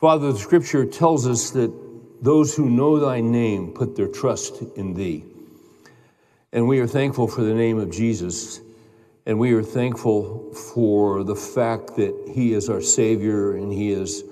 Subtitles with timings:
[0.00, 1.70] Father, the scripture tells us that
[2.22, 5.26] those who know thy name put their trust in thee.
[6.54, 8.60] And we are thankful for the name of Jesus.
[9.26, 14.24] And we are thankful for the fact that he is our Savior and he is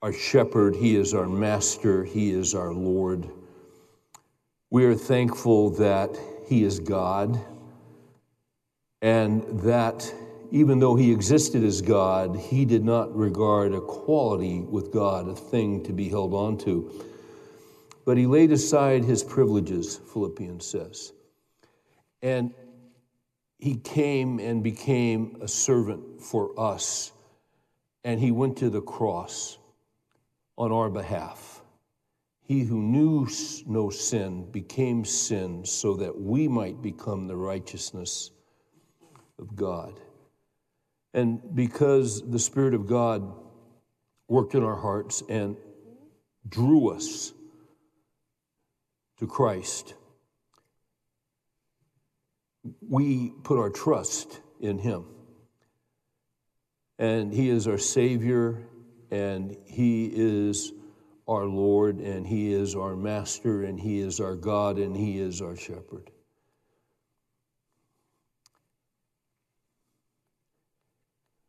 [0.00, 3.28] our shepherd, he is our master, he is our Lord.
[4.70, 7.44] We are thankful that he is God
[9.02, 10.14] and that
[10.50, 15.82] even though he existed as God, he did not regard equality with God a thing
[15.84, 17.04] to be held on to.
[18.04, 21.12] But he laid aside his privileges, Philippians says.
[22.22, 22.54] And
[23.58, 27.12] he came and became a servant for us.
[28.04, 29.58] And he went to the cross
[30.56, 31.62] on our behalf.
[32.40, 33.28] He who knew
[33.66, 38.30] no sin became sin so that we might become the righteousness
[39.38, 40.00] of God.
[41.14, 43.32] And because the Spirit of God
[44.28, 45.56] worked in our hearts and
[46.48, 47.32] drew us
[49.18, 49.94] to Christ,
[52.86, 55.06] we put our trust in Him.
[56.98, 58.66] And He is our Savior,
[59.10, 60.72] and He is
[61.26, 65.40] our Lord, and He is our Master, and He is our God, and He is
[65.40, 66.10] our Shepherd.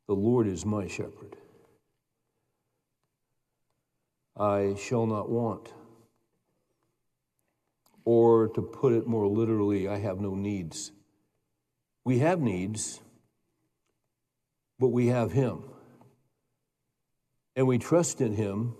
[0.09, 1.37] The Lord is my shepherd.
[4.35, 5.71] I shall not want.
[8.05, 10.91] Or to put it more literally, I have no needs.
[12.05, 13.01] We have needs,
[14.79, 15.61] but we have Him.
[17.55, 18.73] And we trust in Him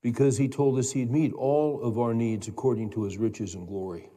[0.00, 3.68] because He told us He'd meet all of our needs according to His riches and
[3.68, 4.08] glory.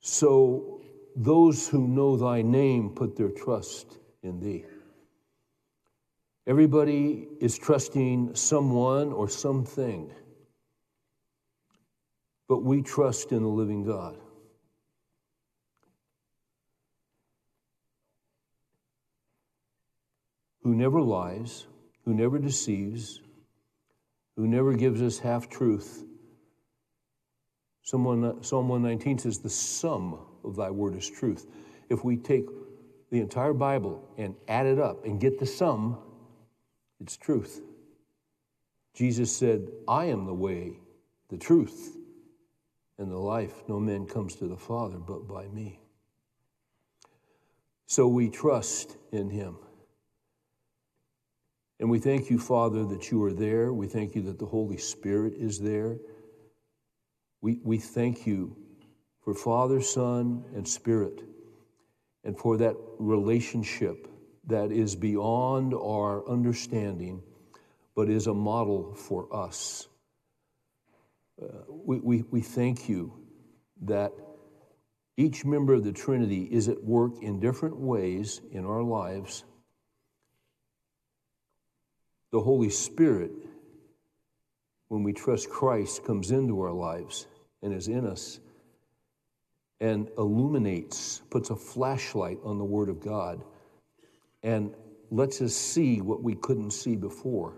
[0.00, 0.80] So
[1.16, 4.64] those who know thy name put their trust in thee.
[6.46, 10.12] Everybody is trusting someone or something,
[12.48, 14.18] but we trust in the living God.
[20.62, 21.66] Who never lies,
[22.04, 23.20] who never deceives,
[24.36, 26.04] who never gives us half truth.
[27.82, 30.18] Psalm 119 says, The sum
[30.52, 31.46] thy word is truth.
[31.88, 32.46] If we take
[33.10, 35.98] the entire Bible and add it up and get the sum,
[37.00, 37.60] it's truth.
[38.94, 40.78] Jesus said, I am the way,
[41.28, 41.96] the truth,
[42.98, 43.52] and the life.
[43.68, 45.80] No man comes to the Father but by me.
[47.86, 49.56] So we trust in him.
[51.80, 53.72] And we thank you, Father, that you are there.
[53.72, 55.98] We thank you that the Holy Spirit is there.
[57.40, 58.56] We, we thank you
[59.24, 61.22] for Father, Son, and Spirit,
[62.24, 64.06] and for that relationship
[64.46, 67.22] that is beyond our understanding,
[67.96, 69.88] but is a model for us.
[71.42, 73.14] Uh, we, we, we thank you
[73.82, 74.12] that
[75.16, 79.44] each member of the Trinity is at work in different ways in our lives.
[82.30, 83.30] The Holy Spirit,
[84.88, 87.26] when we trust Christ, comes into our lives
[87.62, 88.40] and is in us
[89.80, 93.42] and illuminates, puts a flashlight on the Word of God,
[94.42, 94.74] and
[95.10, 97.54] lets us see what we couldn't see before.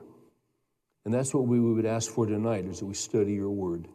[1.04, 3.86] And that's what we would ask for tonight as we study your Word.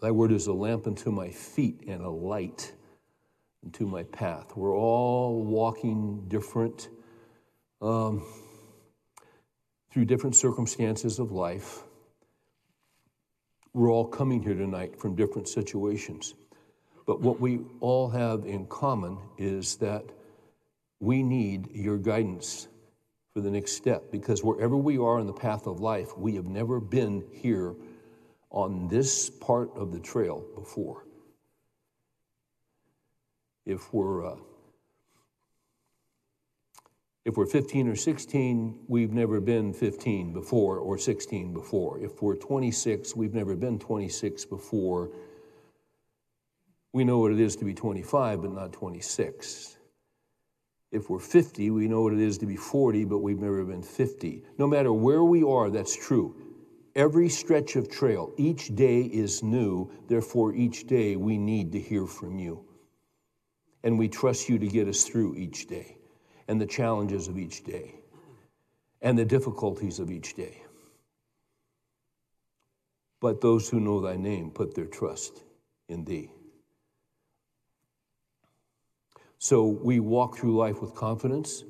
[0.00, 2.72] Thy Word is a lamp unto my feet and a light
[3.64, 4.56] unto my path.
[4.56, 6.88] We're all walking different,
[7.80, 8.24] um,
[9.90, 11.82] through different circumstances of life.
[13.74, 16.34] We're all coming here tonight from different situations.
[17.06, 20.04] But what we all have in common is that
[21.00, 22.68] we need your guidance
[23.32, 26.46] for the next step because wherever we are in the path of life, we have
[26.46, 27.74] never been here
[28.50, 31.04] on this part of the trail before.
[33.64, 34.36] If we're uh,
[37.28, 42.00] if we're 15 or 16, we've never been 15 before or 16 before.
[42.00, 45.10] If we're 26, we've never been 26 before.
[46.94, 49.76] We know what it is to be 25, but not 26.
[50.90, 53.82] If we're 50, we know what it is to be 40, but we've never been
[53.82, 54.44] 50.
[54.56, 56.34] No matter where we are, that's true.
[56.96, 62.06] Every stretch of trail, each day is new, therefore, each day we need to hear
[62.06, 62.64] from you.
[63.84, 65.97] And we trust you to get us through each day
[66.48, 67.94] and the challenges of each day
[69.00, 70.62] and the difficulties of each day.
[73.20, 75.44] But those who know thy name put their trust
[75.88, 76.30] in thee.
[79.38, 81.64] So we walk through life with confidence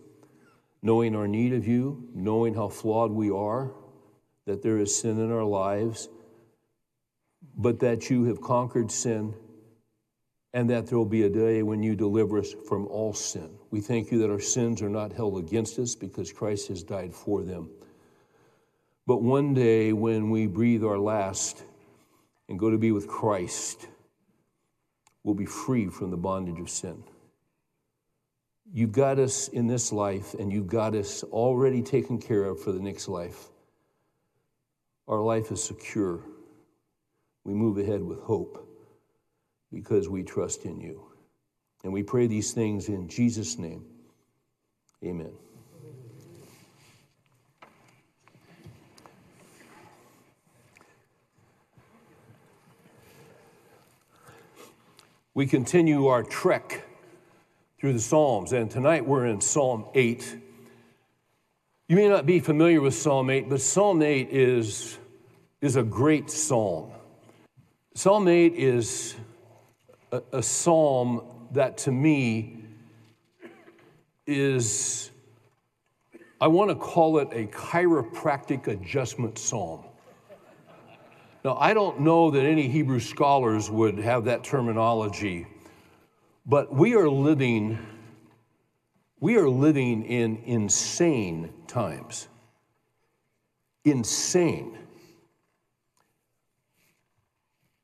[0.82, 3.72] knowing our need of you, knowing how flawed we are,
[4.46, 6.08] that there is sin in our lives,
[7.56, 9.34] but that you have conquered sin
[10.54, 13.57] and that there will be a day when you deliver us from all sin.
[13.70, 17.14] We thank you that our sins are not held against us because Christ has died
[17.14, 17.70] for them.
[19.06, 21.64] But one day when we breathe our last
[22.48, 23.88] and go to be with Christ,
[25.22, 27.02] we'll be free from the bondage of sin.
[28.72, 32.70] You've got us in this life, and you've got us already taken care of for
[32.70, 33.48] the next life.
[35.06, 36.20] Our life is secure.
[37.44, 38.68] We move ahead with hope
[39.72, 41.07] because we trust in you.
[41.84, 43.84] And we pray these things in Jesus' name.
[45.04, 45.32] Amen.
[55.34, 56.84] We continue our trek
[57.78, 60.36] through the Psalms, and tonight we're in Psalm 8.
[61.86, 64.98] You may not be familiar with Psalm 8, but Psalm 8 is,
[65.60, 66.90] is a great psalm.
[67.94, 69.14] Psalm 8 is
[70.10, 71.22] a, a psalm
[71.52, 72.64] that to me
[74.26, 75.10] is,
[76.40, 79.84] I want to call it a chiropractic adjustment psalm.
[81.44, 85.46] Now, I don't know that any Hebrew scholars would have that terminology,
[86.44, 87.78] but we are living,
[89.20, 92.28] we are living in insane times.
[93.84, 94.76] Insane.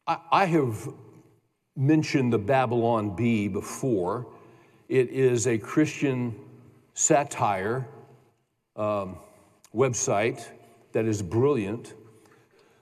[0.06, 0.88] I, I have
[1.76, 4.26] mentioned the Babylon Bee before.
[4.88, 6.38] It is a Christian
[6.94, 7.86] satire
[8.76, 9.16] um,
[9.74, 10.46] website
[10.92, 11.94] that is brilliant.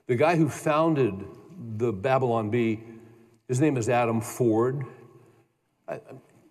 [0.06, 1.24] The guy who founded
[1.78, 2.82] the Babylon Bee,
[3.48, 4.84] his name is Adam Ford.
[5.88, 6.00] I,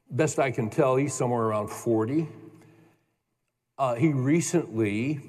[0.09, 2.27] best I can tell, he's somewhere around 40.
[3.77, 5.21] Uh, he recently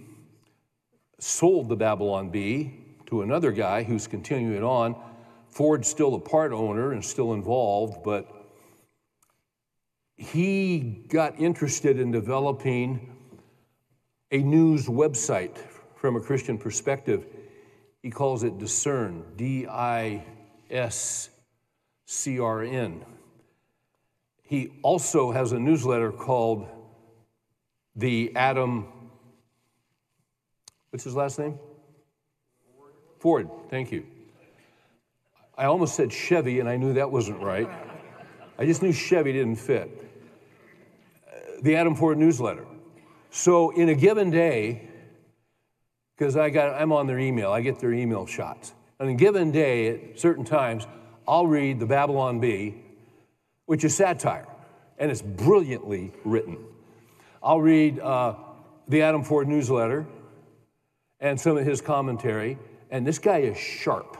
[1.18, 2.74] sold the Babylon Bee
[3.06, 4.96] to another guy who's continuing it on
[5.52, 8.26] Ford's still a part owner and still involved, but
[10.16, 13.14] he got interested in developing
[14.30, 15.58] a news website
[15.94, 17.26] from a Christian perspective.
[18.02, 20.24] He calls it Disrn, D I
[20.70, 21.28] S
[22.06, 23.04] C R N.
[24.42, 26.66] He also has a newsletter called
[27.94, 28.86] The Adam,
[30.90, 31.58] what's his last name?
[33.18, 34.06] Ford, Ford thank you.
[35.62, 37.70] I almost said Chevy, and I knew that wasn't right.
[38.58, 39.96] I just knew Chevy didn't fit.
[41.62, 42.66] The Adam Ford newsletter.
[43.30, 44.88] So in a given day,
[46.18, 48.74] because I got I'm on their email, I get their email shots.
[48.98, 50.84] On a given day, at certain times,
[51.28, 52.74] I'll read the Babylon Bee,
[53.66, 54.48] which is satire,
[54.98, 56.58] and it's brilliantly written.
[57.40, 58.34] I'll read uh,
[58.88, 60.06] the Adam Ford newsletter
[61.20, 62.58] and some of his commentary,
[62.90, 64.16] and this guy is sharp.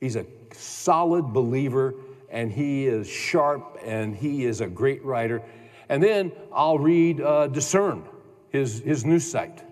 [0.00, 1.94] He's a solid believer
[2.30, 5.42] and he is sharp and he is a great writer.
[5.88, 8.04] And then I'll read uh, Disrn,
[8.48, 9.62] his, his news site.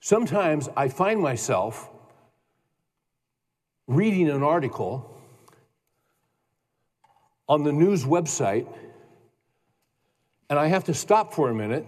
[0.00, 1.90] Sometimes I find myself
[3.86, 5.14] reading an article
[7.48, 8.66] on the news website,
[10.50, 11.86] and I have to stop for a minute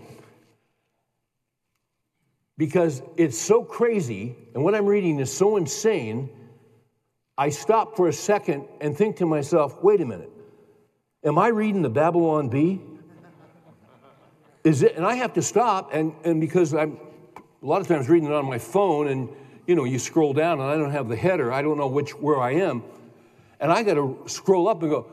[2.60, 6.28] because it's so crazy and what I'm reading is so insane.
[7.38, 10.30] I stop for a second and think to myself, wait a minute,
[11.24, 12.78] am I reading the Babylon Bee?
[14.62, 16.98] Is it, and I have to stop, and, and because I'm
[17.62, 19.30] a lot of times reading it on my phone, and
[19.66, 22.10] you know, you scroll down and I don't have the header, I don't know which
[22.10, 22.84] where I am,
[23.58, 25.06] and I got to scroll up and go,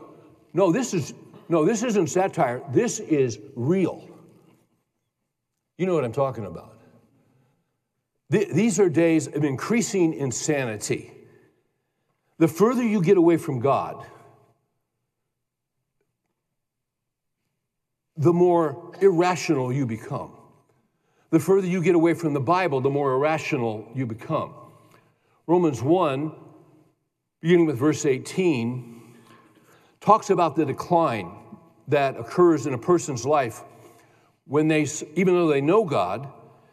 [0.52, 1.14] no, this is
[1.48, 2.60] no, this isn't satire.
[2.74, 4.06] This is real.
[5.78, 6.77] You know what I'm talking about.
[8.30, 11.12] These are days of increasing insanity.
[12.38, 14.06] The further you get away from God,
[18.16, 20.32] the more irrational you become.
[21.30, 24.54] The further you get away from the Bible, the more irrational you become.
[25.46, 26.32] Romans 1,
[27.40, 29.14] beginning with verse 18,
[30.00, 31.32] talks about the decline
[31.88, 33.62] that occurs in a person's life
[34.46, 36.30] when they, even though they know God,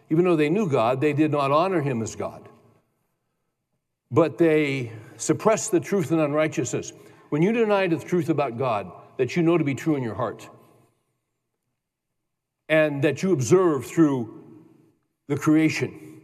[0.09, 2.47] even though they knew God, they did not honor him as God.
[4.11, 6.93] But they suppressed the truth in unrighteousness.
[7.29, 10.15] When you deny the truth about God that you know to be true in your
[10.15, 10.49] heart,
[12.69, 14.43] and that you observe through
[15.27, 16.21] the creation,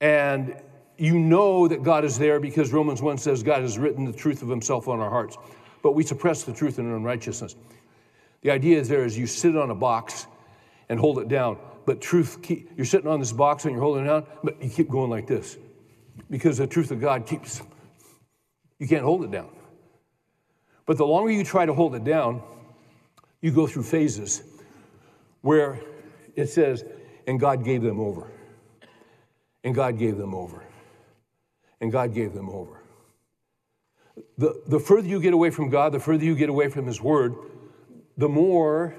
[0.00, 0.60] and
[0.96, 4.42] you know that God is there because Romans 1 says God has written the truth
[4.42, 5.36] of himself on our hearts,
[5.82, 7.56] but we suppress the truth in unrighteousness.
[8.42, 10.26] The idea is there is you sit on a box
[10.88, 14.04] and hold it down, but truth, keep, you're sitting on this box and you're holding
[14.04, 15.58] it down, but you keep going like this
[16.30, 17.62] because the truth of God keeps,
[18.78, 19.50] you can't hold it down.
[20.86, 22.42] But the longer you try to hold it down,
[23.40, 24.42] you go through phases
[25.42, 25.80] where
[26.34, 26.84] it says,
[27.26, 28.30] and God gave them over.
[29.62, 30.62] And God gave them over.
[31.80, 32.80] And God gave them over.
[34.38, 37.00] The, the further you get away from God, the further you get away from His
[37.00, 37.34] Word,
[38.16, 38.94] the more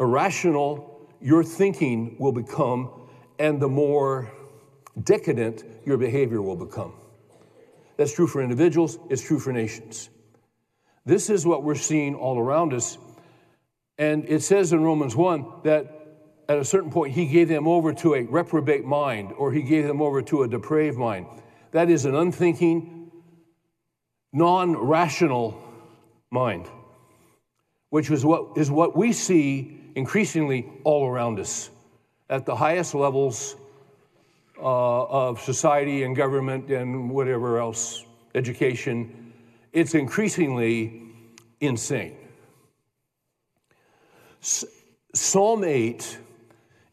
[0.00, 2.90] irrational your thinking will become,
[3.38, 4.32] and the more
[5.02, 6.92] decadent your behavior will become.
[7.96, 10.08] That's true for individuals, it's true for nations.
[11.04, 12.98] This is what we're seeing all around us.
[13.96, 15.98] And it says in Romans 1 that
[16.48, 19.86] at a certain point he gave them over to a reprobate mind or he gave
[19.86, 21.26] them over to a depraved mind.
[21.72, 23.10] That is an unthinking,
[24.32, 25.60] non rational
[26.30, 26.68] mind,
[27.90, 31.70] which is what, is what we see increasingly all around us
[32.30, 33.56] at the highest levels
[34.58, 38.04] uh, of society and government and whatever else,
[38.34, 39.32] education.
[39.72, 41.02] It's increasingly
[41.60, 42.16] insane.
[44.42, 44.64] S-
[45.14, 46.18] psalm 8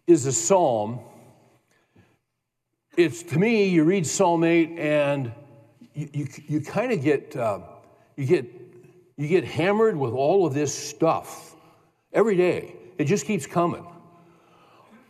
[0.07, 0.99] is a psalm.
[2.95, 5.31] It's to me, you read Psalm 8 and
[5.93, 7.59] you, you, you kind of get, uh,
[8.15, 8.45] you get,
[9.17, 11.55] you get hammered with all of this stuff
[12.11, 12.75] every day.
[12.97, 13.85] It just keeps coming.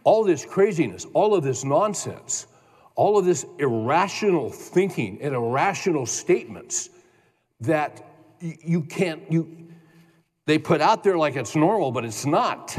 [0.04, 2.48] All this craziness, all of this nonsense,
[2.96, 6.90] all of this irrational thinking and irrational statements
[7.62, 8.06] that
[8.40, 9.68] you can't, you,
[10.46, 12.78] they put out there like it's normal, but it's not.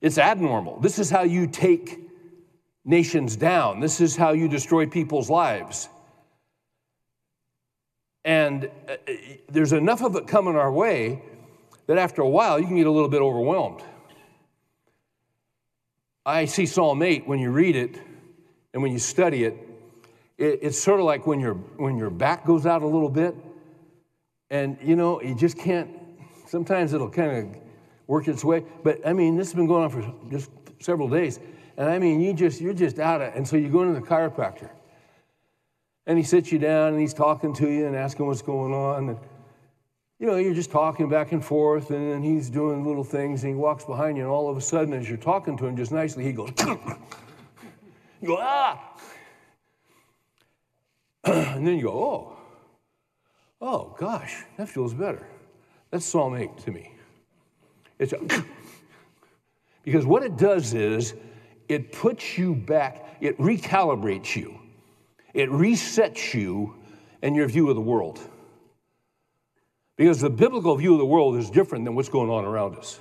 [0.00, 0.80] It's abnormal.
[0.80, 2.00] This is how you take
[2.84, 3.80] nations down.
[3.80, 5.88] This is how you destroy people's lives.
[8.26, 8.96] And uh,
[9.48, 11.22] there's enough of it coming our way
[11.86, 13.82] that after a while you can get a little bit overwhelmed.
[16.26, 17.96] I see Psalm 8 when you read it
[18.74, 19.56] and when you study it,
[20.36, 23.34] it it's sort of like when, your when your back goes out a little bit,
[24.50, 25.88] and you know, you just can't,
[26.46, 27.62] sometimes it'll kind of
[28.08, 28.64] work its way.
[28.82, 31.38] But I mean, this has been going on for just several days.
[31.76, 33.34] And I mean, you just, you're just out of.
[33.34, 34.70] And so you go into the chiropractor.
[36.06, 39.08] And he sits you down and he's talking to you and asking what's going on.
[39.08, 39.18] And
[40.18, 43.52] you know, you're just talking back and forth, and then he's doing little things, and
[43.52, 45.92] he walks behind you, and all of a sudden, as you're talking to him just
[45.92, 46.50] nicely, he goes,
[48.20, 48.96] you go, ah!
[51.24, 52.36] and then you go, oh,
[53.60, 55.26] oh, gosh, that feels better.
[55.90, 56.92] That's Psalm 8 to me.
[57.98, 58.14] It's
[59.84, 61.14] because what it does is
[61.68, 64.58] it puts you back, it recalibrates you,
[65.36, 66.74] it resets you
[67.20, 68.18] and your view of the world.
[69.96, 72.98] Because the biblical view of the world is different than what's going on around us.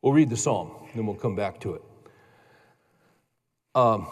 [0.00, 1.82] We'll read the psalm, then we'll come back to it.
[3.74, 4.06] Um,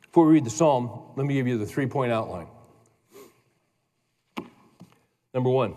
[0.00, 2.46] before we read the psalm, let me give you the three point outline.
[5.34, 5.74] Number one,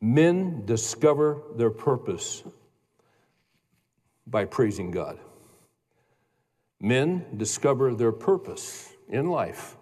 [0.00, 2.42] men discover their purpose
[4.32, 5.20] by praising God.
[6.80, 9.76] Men discover their purpose in life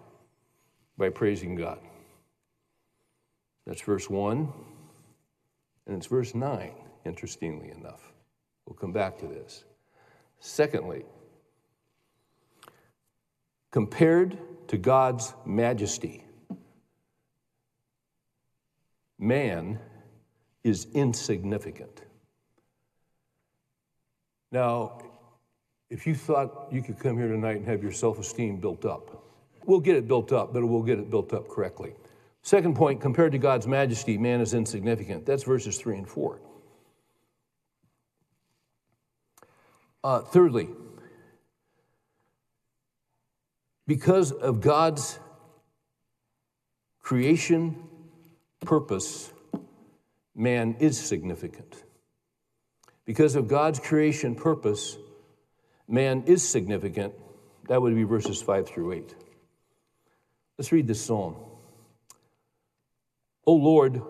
[0.97, 1.79] by praising God.
[3.65, 4.51] That's verse 1,
[5.87, 6.71] and it's verse 9,
[7.05, 8.11] interestingly enough.
[8.65, 9.63] We'll come back to this.
[10.39, 11.05] Secondly,
[13.71, 16.25] compared to God's majesty,
[19.17, 19.79] man
[20.63, 22.01] is insignificant.
[24.51, 25.01] Now,
[25.89, 29.23] if you thought you could come here tonight and have your self esteem built up,
[29.65, 31.93] we'll get it built up, but we'll get it built up correctly.
[32.43, 35.25] Second point, compared to God's majesty, man is insignificant.
[35.25, 36.39] That's verses 3 and 4.
[40.03, 40.67] Uh, thirdly,
[43.85, 45.19] because of God's
[47.01, 47.83] creation
[48.65, 49.31] purpose,
[50.33, 51.83] man is significant.
[53.11, 54.97] Because of God's creation purpose,
[55.85, 57.13] man is significant.
[57.67, 59.15] That would be verses 5 through 8.
[60.57, 61.35] Let's read this psalm.
[63.45, 64.01] O Lord,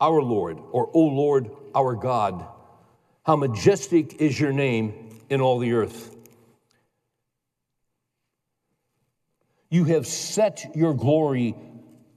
[0.00, 2.44] our Lord, or O Lord, our God,
[3.24, 6.12] how majestic is your name in all the earth.
[9.70, 11.54] You have set your glory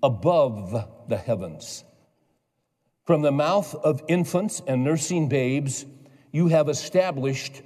[0.01, 1.83] above the heavens.
[3.09, 5.83] From the mouth of infants and nursing babes,
[6.31, 7.63] you have established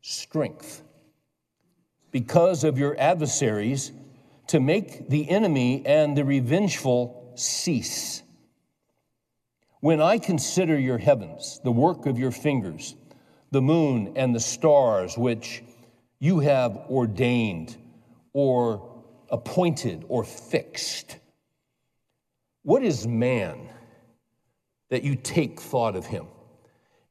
[0.00, 0.82] strength.
[2.10, 3.92] Because of your adversaries,
[4.46, 8.22] to make the enemy and the revengeful cease.
[9.80, 12.96] When I consider your heavens, the work of your fingers,
[13.50, 15.62] the moon and the stars which
[16.18, 17.76] you have ordained
[18.32, 21.18] or appointed or fixed,
[22.62, 23.68] what is man
[24.90, 26.26] that you take thought of him,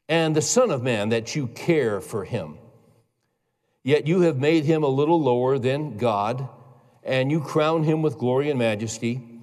[0.09, 2.57] and the Son of Man that you care for him?
[3.83, 6.47] Yet you have made him a little lower than God,
[7.03, 9.41] and you crown him with glory and majesty.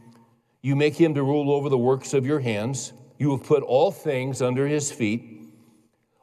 [0.63, 2.93] You make him to rule over the works of your hands.
[3.19, 5.35] You have put all things under his feet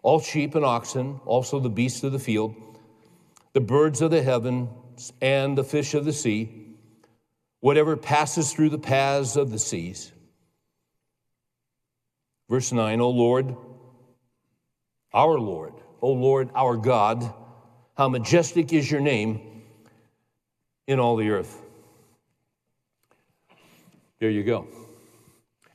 [0.01, 2.55] all sheep and oxen, also the beasts of the field,
[3.53, 6.75] the birds of the heavens, and the fish of the sea,
[7.59, 10.11] whatever passes through the paths of the seas.
[12.51, 13.55] Verse 9, O Lord,
[15.13, 17.33] our Lord, O Lord, our God,
[17.95, 19.63] how majestic is your name
[20.85, 21.61] in all the earth.
[24.19, 24.67] There you go.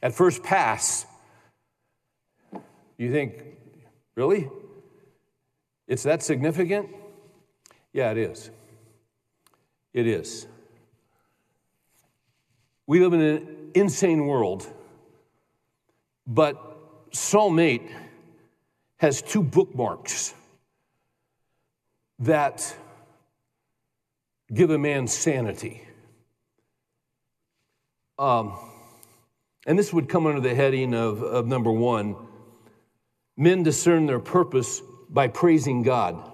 [0.02, 1.06] At first pass,
[2.98, 3.42] you think,
[4.14, 4.50] really?
[5.88, 6.90] It's that significant?
[7.94, 8.50] Yeah, it is.
[9.94, 10.46] It is.
[12.86, 14.70] We live in an insane world,
[16.26, 16.64] but
[17.16, 17.82] Psalm 8
[18.98, 20.34] has two bookmarks
[22.18, 22.76] that
[24.52, 25.82] give a man sanity.
[28.18, 28.56] Um,
[29.66, 32.16] and this would come under the heading of, of number one
[33.36, 36.30] men discern their purpose by praising God.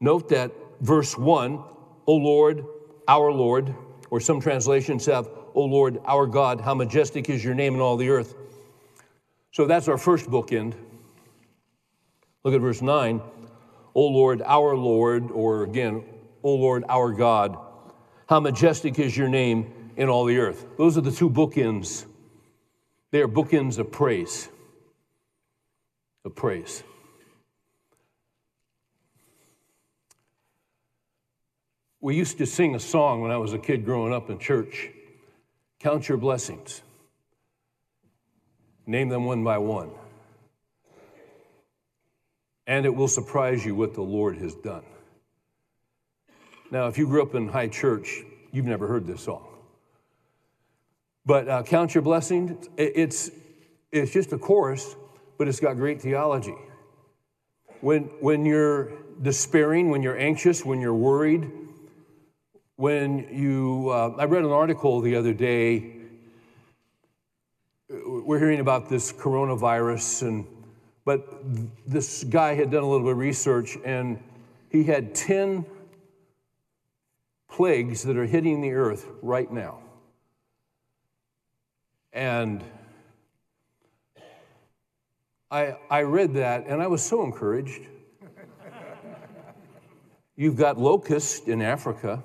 [0.00, 1.62] Note that verse one,
[2.06, 2.64] O Lord,
[3.06, 3.74] our Lord,
[4.10, 7.96] or some translations have, O Lord, our God, how majestic is your name in all
[7.96, 8.34] the earth.
[9.58, 10.74] So that's our first bookend.
[12.44, 13.20] Look at verse 9.
[13.92, 16.04] O Lord, our Lord, or again,
[16.44, 17.58] O Lord, our God,
[18.28, 20.64] how majestic is your name in all the earth.
[20.76, 22.06] Those are the two bookends.
[23.10, 24.48] They are bookends of praise.
[26.24, 26.84] Of praise.
[32.00, 34.90] We used to sing a song when I was a kid growing up in church
[35.80, 36.82] Count your blessings,
[38.88, 39.90] name them one by one
[42.68, 44.84] and it will surprise you what the Lord has done.
[46.70, 48.22] Now, if you grew up in high church,
[48.52, 49.48] you've never heard this song.
[51.24, 53.30] But uh, Count Your Blessings, it's,
[53.90, 54.94] it's just a chorus,
[55.38, 56.54] but it's got great theology.
[57.80, 61.50] When, when you're despairing, when you're anxious, when you're worried,
[62.76, 65.94] when you, uh, I read an article the other day.
[68.28, 70.46] We're hearing about this coronavirus and
[71.06, 71.40] but
[71.86, 74.22] this guy had done a little bit of research and
[74.68, 75.64] he had 10
[77.50, 79.78] plagues that are hitting the earth right now.
[82.12, 82.62] And
[85.50, 87.86] I, I read that and I was so encouraged.
[90.36, 92.22] You've got locusts in Africa.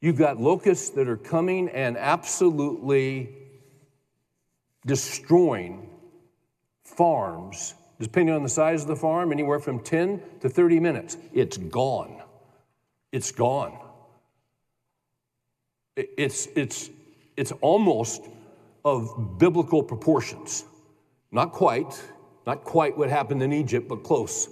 [0.00, 3.39] You've got locusts that are coming and absolutely
[4.86, 5.88] destroying
[6.84, 11.16] farms, depending on the size of the farm, anywhere from 10 to 30 minutes.
[11.32, 12.22] It's gone.
[13.12, 13.78] It's gone.
[15.96, 16.90] It's, it's,
[17.36, 18.22] it's almost
[18.84, 20.64] of biblical proportions.
[21.32, 22.02] Not quite,
[22.46, 24.48] not quite what happened in Egypt, but close.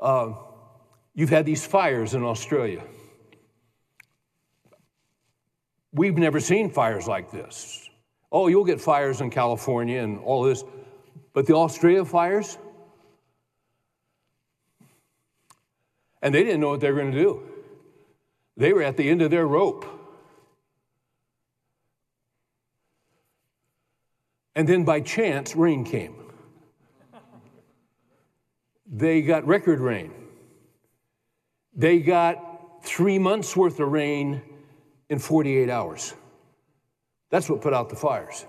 [0.00, 0.34] Uh,
[1.14, 2.82] you've had these fires in Australia.
[5.92, 7.83] We've never seen fires like this.
[8.34, 10.64] Oh, you'll get fires in California and all this,
[11.34, 12.58] but the Australia fires,
[16.20, 17.42] and they didn't know what they were going to do.
[18.56, 19.86] They were at the end of their rope.
[24.56, 26.16] And then by chance, rain came.
[28.84, 30.12] They got record rain.
[31.72, 34.42] They got three months worth of rain
[35.08, 36.14] in 48 hours.
[37.34, 38.46] That's what put out the fires.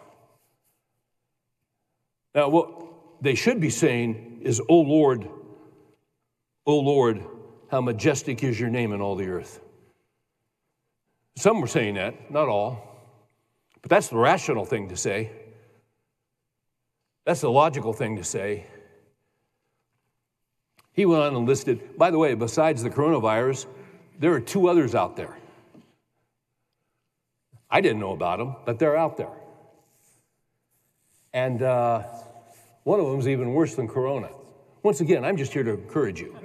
[2.35, 2.69] Now, what
[3.19, 5.27] they should be saying is, Oh Lord,
[6.67, 7.25] oh Lord,
[7.71, 9.59] how majestic is your name in all the earth.
[11.35, 13.01] Some were saying that, not all.
[13.81, 15.31] But that's the rational thing to say.
[17.25, 18.67] That's the logical thing to say.
[20.93, 23.65] He went on and listed, by the way, besides the coronavirus,
[24.19, 25.35] there are two others out there.
[27.69, 29.33] I didn't know about them, but they're out there.
[31.33, 32.03] And uh,
[32.83, 34.29] one of them is even worse than Corona.
[34.83, 36.35] Once again, I'm just here to encourage you.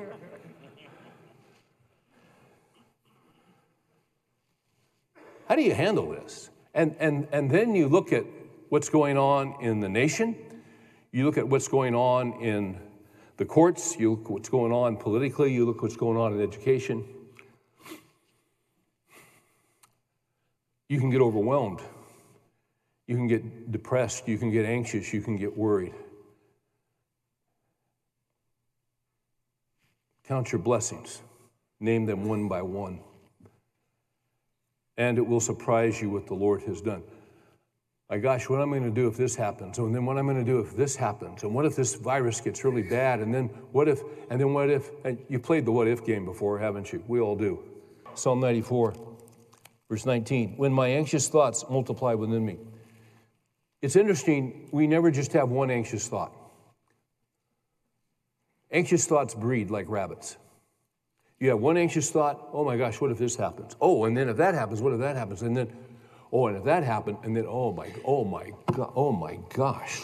[5.46, 6.50] How do you handle this?
[6.74, 8.24] And, and, and then you look at
[8.68, 10.36] what's going on in the nation,
[11.12, 12.78] you look at what's going on in
[13.36, 17.04] the courts, you look what's going on politically, you look what's going on in education.
[20.90, 21.80] You can get overwhelmed.
[23.06, 24.26] You can get depressed.
[24.26, 25.14] You can get anxious.
[25.14, 25.94] You can get worried.
[30.26, 31.22] Count your blessings,
[31.78, 33.00] name them one by one.
[34.96, 37.04] And it will surprise you what the Lord has done.
[38.08, 39.78] My gosh, what am I going to do if this happens?
[39.78, 41.44] And then what am I going to do if this happens?
[41.44, 43.20] And what if this virus gets really bad?
[43.20, 46.24] And then what if, and then what if, and you played the what if game
[46.24, 47.02] before, haven't you?
[47.06, 47.62] We all do.
[48.14, 48.94] Psalm 94,
[49.90, 50.54] verse 19.
[50.56, 52.56] When my anxious thoughts multiply within me.
[53.82, 56.32] It's interesting, we never just have one anxious thought.
[58.70, 60.36] Anxious thoughts breed like rabbits.
[61.40, 63.74] You have one anxious thought, oh my gosh, what if this happens?
[63.80, 65.42] Oh, and then if that happens, what if that happens?
[65.42, 65.72] And then,
[66.32, 68.52] oh, and if that happened, and then, oh my, oh my,
[68.94, 70.02] oh my gosh.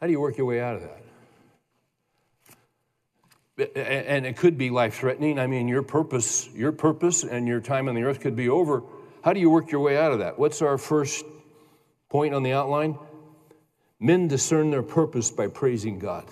[0.00, 1.04] How do you work your way out of that?
[3.60, 5.38] And it could be life threatening.
[5.38, 8.82] I mean, your purpose, your purpose and your time on the earth could be over.
[9.22, 10.38] How do you work your way out of that?
[10.38, 11.24] What's our first
[12.08, 12.98] point on the outline?
[13.98, 16.24] Men discern their purpose by praising God.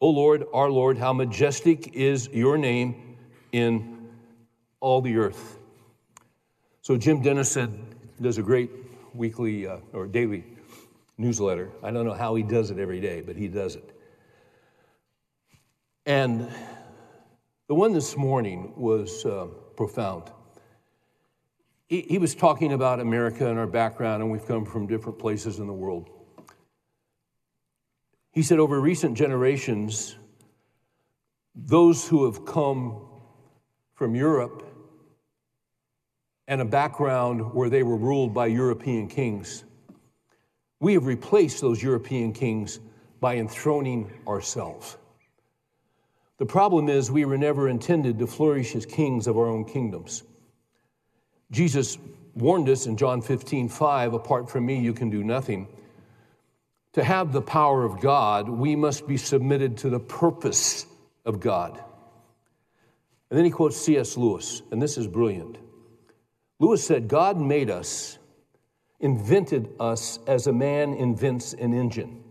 [0.00, 3.16] O Lord, our Lord, how majestic is your name
[3.52, 4.08] in
[4.80, 5.58] all the earth.
[6.82, 8.70] So, Jim Denison, does a great
[9.14, 10.44] weekly uh, or daily
[11.18, 11.70] newsletter.
[11.82, 13.95] I don't know how he does it every day, but he does it.
[16.06, 16.48] And
[17.68, 20.30] the one this morning was uh, profound
[21.88, 25.58] he, he was talking about America and our background, and we've come from different places
[25.58, 26.10] in the world.
[28.32, 30.16] He said, over recent generations,
[31.54, 33.00] those who have come
[33.94, 34.62] from Europe
[36.48, 39.64] and a background where they were ruled by European kings,
[40.80, 42.78] we have replaced those European kings
[43.20, 44.98] by enthroning ourselves.
[46.38, 50.22] The problem is, we were never intended to flourish as kings of our own kingdoms.
[51.50, 51.96] Jesus
[52.34, 55.68] warned us in John 15, 5, apart from me, you can do nothing.
[56.92, 60.86] To have the power of God, we must be submitted to the purpose
[61.24, 61.80] of God.
[63.30, 64.16] And then he quotes C.S.
[64.16, 65.58] Lewis, and this is brilliant.
[66.58, 68.18] Lewis said, God made us,
[69.00, 72.22] invented us as a man invents an engine.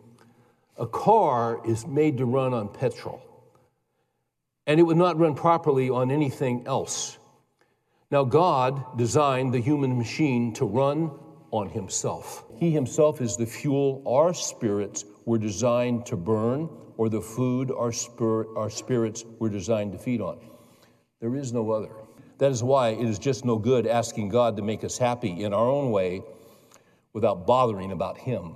[0.77, 3.21] A car is made to run on petrol,
[4.67, 7.17] and it would not run properly on anything else.
[8.12, 11.12] Now, God designed the human machine to run
[11.51, 12.45] on Himself.
[12.58, 17.91] He Himself is the fuel our spirits were designed to burn, or the food our,
[18.58, 20.39] our spirits were designed to feed on.
[21.19, 21.91] There is no other.
[22.38, 25.54] That is why it is just no good asking God to make us happy in
[25.54, 26.21] our own way
[27.13, 28.56] without bothering about Him.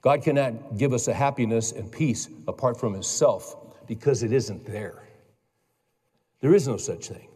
[0.00, 3.56] God cannot give us a happiness and peace apart from Himself
[3.90, 5.02] because it isn't there.
[6.40, 7.26] There is no such thing.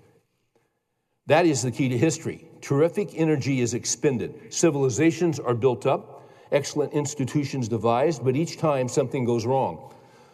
[1.26, 2.46] That is the key to history.
[2.60, 4.54] Terrific energy is expended.
[4.54, 9.92] Civilizations are built up, excellent institutions devised, but each time something goes wrong.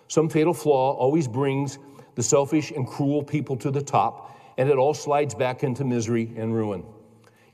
[0.08, 1.78] Some fatal flaw always brings
[2.16, 6.30] the selfish and cruel people to the top, and it all slides back into misery
[6.36, 6.84] and ruin.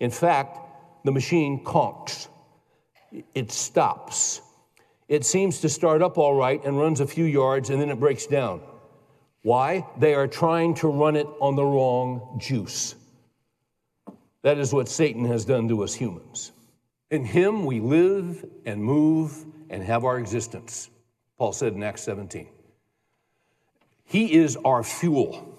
[0.00, 0.58] In fact,
[1.04, 2.26] the machine conks,
[3.32, 4.40] it stops.
[5.08, 8.00] It seems to start up all right and runs a few yards and then it
[8.00, 8.60] breaks down.
[9.42, 9.86] Why?
[9.98, 12.96] They are trying to run it on the wrong juice.
[14.42, 16.52] That is what Satan has done to us humans.
[17.10, 20.90] In him we live and move and have our existence,
[21.38, 22.48] Paul said in Acts 17.
[24.04, 25.52] He is our fuel.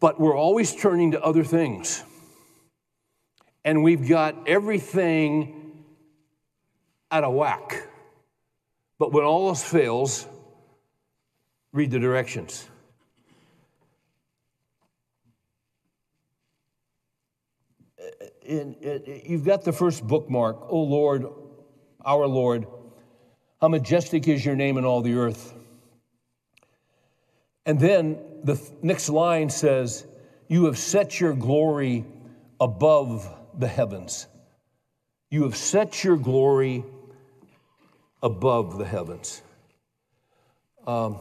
[0.00, 2.02] But we're always turning to other things.
[3.64, 5.65] And we've got everything
[7.10, 7.88] out of whack.
[8.98, 10.26] But when all else fails,
[11.72, 12.68] read the directions.
[18.46, 21.26] in, in, you've got the first bookmark, O Lord,
[22.04, 22.66] our Lord,
[23.60, 25.54] how majestic is your name in all the earth.
[27.64, 30.06] And then the next line says,
[30.48, 32.04] You have set your glory
[32.60, 34.28] above the heavens.
[35.30, 36.84] You have set your glory
[38.22, 39.42] above the heavens.
[40.86, 41.18] Um,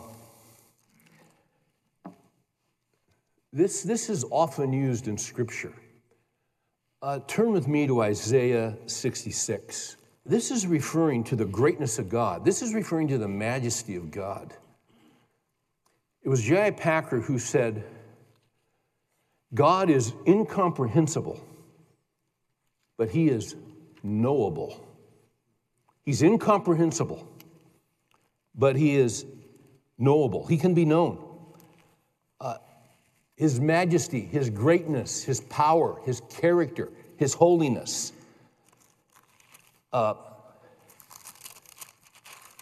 [3.52, 5.74] this, this is often used in Scripture.
[7.02, 9.98] Uh, turn with me to Isaiah 66.
[10.26, 12.44] This is referring to the greatness of God.
[12.44, 14.54] This is referring to the majesty of God.
[16.24, 16.72] It was J.I.
[16.72, 17.84] Packer who said,
[19.54, 21.40] God is incomprehensible,
[22.98, 23.56] but he is
[24.02, 24.85] knowable.
[26.06, 27.28] He's incomprehensible,
[28.54, 29.26] but he is
[29.98, 30.46] knowable.
[30.46, 31.24] He can be known.
[32.40, 32.58] Uh,
[33.36, 38.14] his majesty, his greatness, his power, his character, his holiness,
[39.92, 40.14] uh,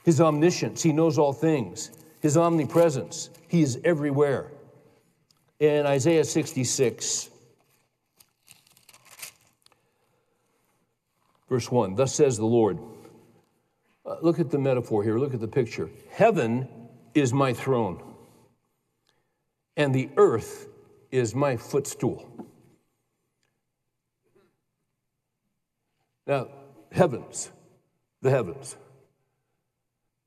[0.06, 4.52] his omniscience, he knows all things, his omnipresence, he is everywhere.
[5.60, 7.30] In Isaiah 66,
[11.50, 12.80] verse 1, thus says the Lord.
[14.06, 15.90] Uh, look at the metaphor here, look at the picture.
[16.12, 16.68] Heaven
[17.14, 18.04] is my throne,
[19.78, 20.68] and the earth
[21.12, 22.28] is my footstool.
[26.26, 26.48] Now,
[26.92, 27.52] heavens,
[28.22, 28.76] the heavens.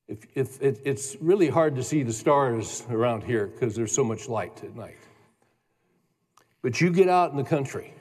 [0.08, 4.04] If, if it, it's really hard to see the stars around here because there's so
[4.04, 4.98] much light at night.
[6.62, 7.92] But you get out in the country.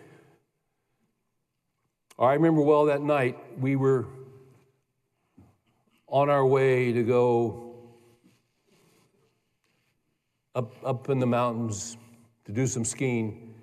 [2.18, 4.06] I remember well that night we were
[6.08, 7.74] on our way to go
[10.54, 11.98] up, up in the mountains
[12.46, 13.54] to do some skiing.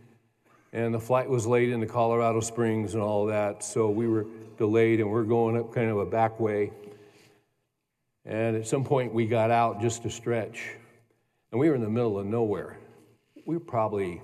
[0.73, 4.27] And the flight was late into Colorado Springs and all that, so we were
[4.57, 6.73] delayed and we're going up kind of a back way.
[8.25, 10.77] And at some point, we got out just to stretch,
[11.51, 12.79] and we were in the middle of nowhere.
[13.45, 14.23] We were probably,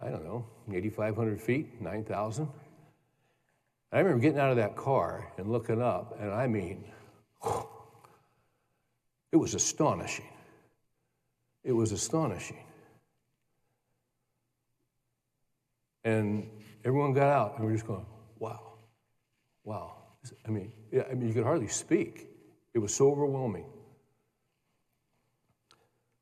[0.00, 2.48] I don't know, 8,500 feet, 9,000.
[3.92, 6.84] I remember getting out of that car and looking up, and I mean,
[9.32, 10.28] it was astonishing.
[11.64, 12.64] It was astonishing.
[16.04, 16.48] And
[16.84, 18.06] everyone got out, and we are just going,
[18.38, 18.74] wow,
[19.64, 19.96] wow.
[20.46, 22.28] I mean, yeah, I mean, you could hardly speak.
[22.74, 23.66] It was so overwhelming.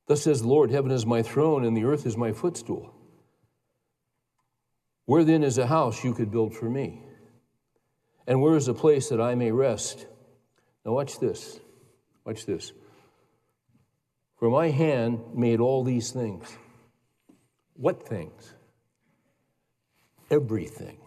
[0.06, 2.94] Thus says the Lord, Heaven is my throne, and the earth is my footstool.
[5.04, 7.02] Where then is a house you could build for me?
[8.28, 10.06] And where is a place that I may rest?
[10.84, 11.58] Now, watch this.
[12.26, 12.72] Watch this.
[14.36, 16.46] For my hand made all these things.
[17.72, 18.52] What things?
[20.30, 20.98] Everything.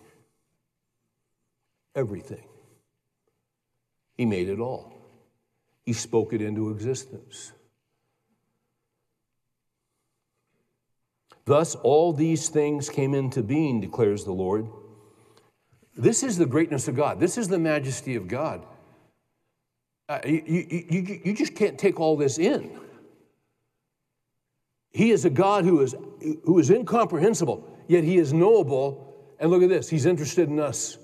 [1.93, 2.47] Everything.
[4.17, 4.91] He made it all.
[5.86, 7.51] He spoke it into existence.
[11.45, 14.67] Thus, all these things came into being, declares the Lord.
[15.95, 17.19] This is the greatness of God.
[17.19, 18.65] This is the majesty of God.
[20.08, 22.77] Uh, you, you, you just can't take all this in.
[24.91, 25.95] He is a God who is,
[26.43, 29.15] who is incomprehensible, yet he is knowable.
[29.39, 30.97] And look at this, he's interested in us.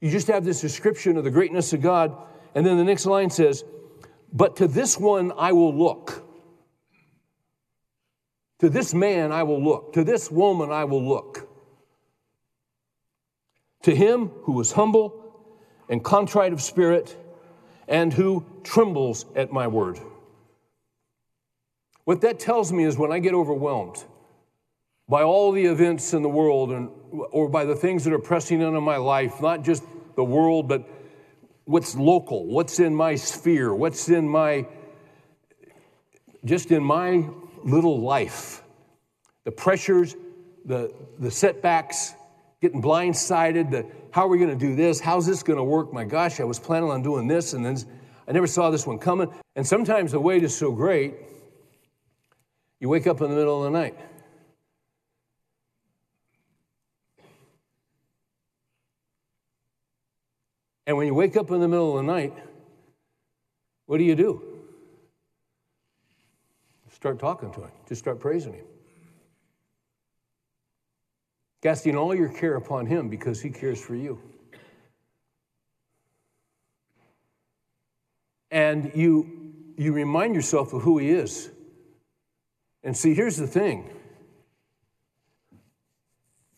[0.00, 2.16] You just have this description of the greatness of God,
[2.54, 3.64] and then the next line says,
[4.32, 6.24] but to this one I will look.
[8.60, 9.92] To this man I will look.
[9.94, 11.47] To this woman I will look.
[13.82, 15.14] To him who is humble
[15.88, 17.16] and contrite of spirit
[17.86, 19.98] and who trembles at my word.
[22.04, 24.04] What that tells me is when I get overwhelmed
[25.08, 26.90] by all the events in the world and,
[27.30, 29.82] or by the things that are pressing into my life, not just
[30.16, 30.88] the world, but
[31.64, 34.66] what's local, what's in my sphere, what's in my,
[36.44, 37.28] just in my
[37.62, 38.62] little life.
[39.44, 40.16] The pressures,
[40.64, 42.14] the, the setbacks,
[42.60, 45.00] getting blindsided, the how are we going to do this?
[45.00, 45.92] How's this going to work?
[45.92, 47.76] My gosh, I was planning on doing this, and then
[48.26, 49.28] I never saw this one coming.
[49.56, 51.14] And sometimes the weight is so great,
[52.80, 53.98] you wake up in the middle of the night.
[60.86, 62.32] And when you wake up in the middle of the night,
[63.86, 64.42] what do you do?
[66.90, 68.64] Start talking to Him, just start praising Him.
[71.62, 74.20] Casting all your care upon Him because He cares for you.
[78.50, 81.50] And you, you remind yourself of who He is.
[82.82, 83.90] And see, here's the thing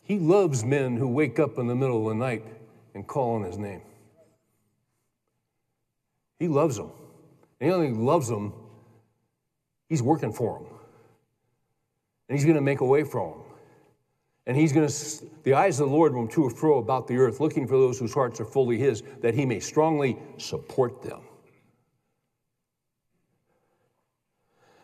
[0.01, 2.45] He loves men who wake up in the middle of the night
[2.93, 3.81] and call on His name.
[6.41, 6.91] He loves them.
[7.59, 8.51] And he only loves them,
[9.87, 10.65] he's working for them.
[12.27, 13.50] And he's going to make a way for them.
[14.47, 17.17] And he's going to, the eyes of the Lord roam to and fro about the
[17.17, 21.21] earth, looking for those whose hearts are fully his, that he may strongly support them.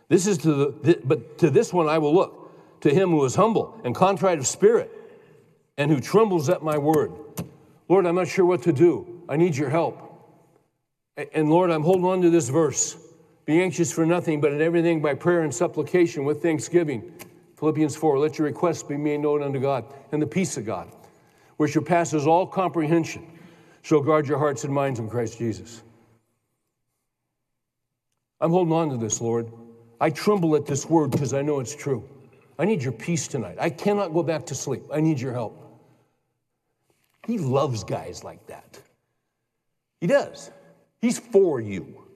[0.10, 3.36] This is to the, but to this one I will look, to him who is
[3.36, 4.92] humble and contrite of spirit,
[5.78, 7.12] and who trembles at my word.
[7.90, 9.24] Lord, I'm not sure what to do.
[9.28, 10.04] I need your help.
[11.34, 12.96] And Lord, I'm holding on to this verse
[13.46, 17.14] Be anxious for nothing, but in everything by prayer and supplication with thanksgiving.
[17.58, 20.92] Philippians 4, let your requests be made known unto God, and the peace of God,
[21.58, 23.26] which surpasses all comprehension,
[23.82, 25.82] shall guard your hearts and minds in Christ Jesus.
[28.40, 29.52] I'm holding on to this, Lord.
[30.00, 32.08] I tremble at this word because I know it's true.
[32.60, 33.58] I need your peace tonight.
[33.60, 34.84] I cannot go back to sleep.
[34.94, 35.64] I need your help.
[37.26, 38.80] He loves guys like that.
[40.00, 40.52] He does.
[41.02, 42.07] He's for you.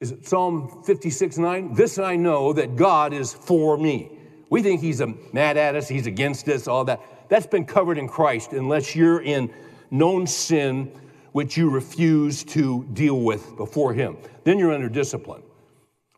[0.00, 1.74] Is it Psalm 56 9?
[1.74, 4.10] This I know that God is for me.
[4.48, 7.00] We think he's mad at us, he's against us, all that.
[7.28, 9.52] That's been covered in Christ unless you're in
[9.90, 10.90] known sin
[11.32, 14.16] which you refuse to deal with before him.
[14.42, 15.42] Then you're under discipline.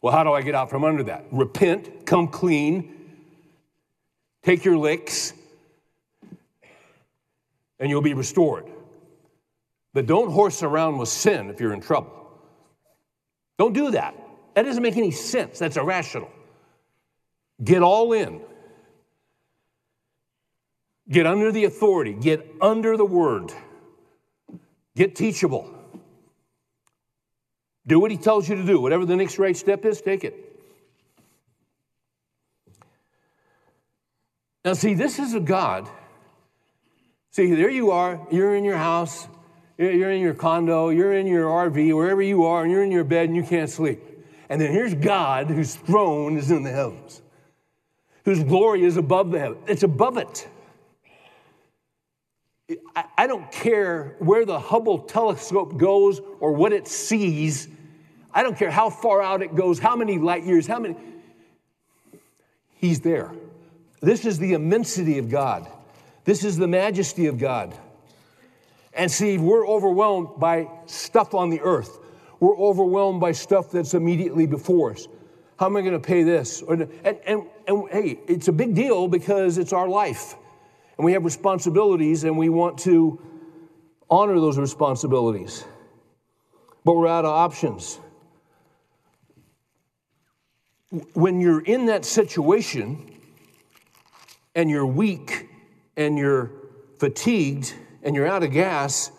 [0.00, 1.26] Well, how do I get out from under that?
[1.30, 2.94] Repent, come clean,
[4.42, 5.34] take your licks,
[7.78, 8.64] and you'll be restored.
[9.92, 12.21] But don't horse around with sin if you're in trouble.
[13.58, 14.14] Don't do that.
[14.54, 15.58] That doesn't make any sense.
[15.58, 16.30] That's irrational.
[17.62, 18.40] Get all in.
[21.08, 22.14] Get under the authority.
[22.14, 23.52] Get under the word.
[24.96, 25.72] Get teachable.
[27.86, 28.80] Do what he tells you to do.
[28.80, 30.34] Whatever the next right step is, take it.
[34.64, 35.88] Now, see, this is a God.
[37.30, 38.24] See, there you are.
[38.30, 39.26] You're in your house.
[39.78, 40.90] You're in your condo.
[40.90, 43.70] You're in your RV, wherever you are, and you're in your bed and you can't
[43.70, 44.00] sleep.
[44.48, 47.22] And then here's God, whose throne is in the heavens,
[48.24, 49.64] whose glory is above the heavens.
[49.66, 50.46] It's above it.
[53.16, 57.68] I don't care where the Hubble telescope goes or what it sees.
[58.32, 60.96] I don't care how far out it goes, how many light years, how many.
[62.74, 63.32] He's there.
[64.00, 65.70] This is the immensity of God.
[66.24, 67.74] This is the majesty of God.
[68.94, 71.98] And see, we're overwhelmed by stuff on the earth.
[72.40, 75.08] We're overwhelmed by stuff that's immediately before us.
[75.58, 76.62] How am I going to pay this?
[76.62, 80.34] And, and, and hey, it's a big deal because it's our life
[80.96, 83.20] and we have responsibilities and we want to
[84.10, 85.64] honor those responsibilities.
[86.84, 87.98] But we're out of options.
[91.14, 93.10] When you're in that situation
[94.54, 95.48] and you're weak
[95.96, 96.50] and you're
[96.98, 99.10] fatigued and you're out of gas,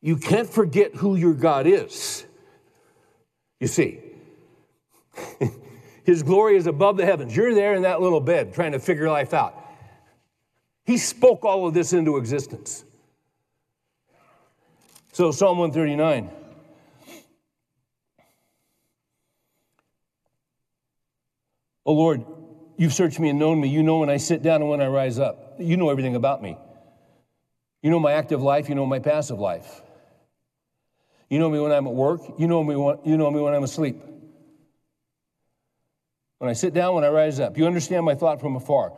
[0.00, 2.24] you can't forget who your God is.
[3.60, 4.00] You see,
[6.04, 7.34] His glory is above the heavens.
[7.34, 9.58] You're there in that little bed trying to figure life out.
[10.84, 12.84] He spoke all of this into existence.
[15.12, 16.30] So, Psalm 139.
[21.86, 22.24] Oh Lord,
[22.76, 23.68] you've searched me and known me.
[23.68, 25.54] You know when I sit down and when I rise up.
[25.58, 26.56] You know everything about me.
[27.84, 29.82] You know my active life, you know my passive life.
[31.28, 33.52] You know me when I'm at work, you know me when, you know me when
[33.52, 34.00] I'm asleep.
[36.38, 38.94] When I sit down, when I rise up, you understand my thought from afar.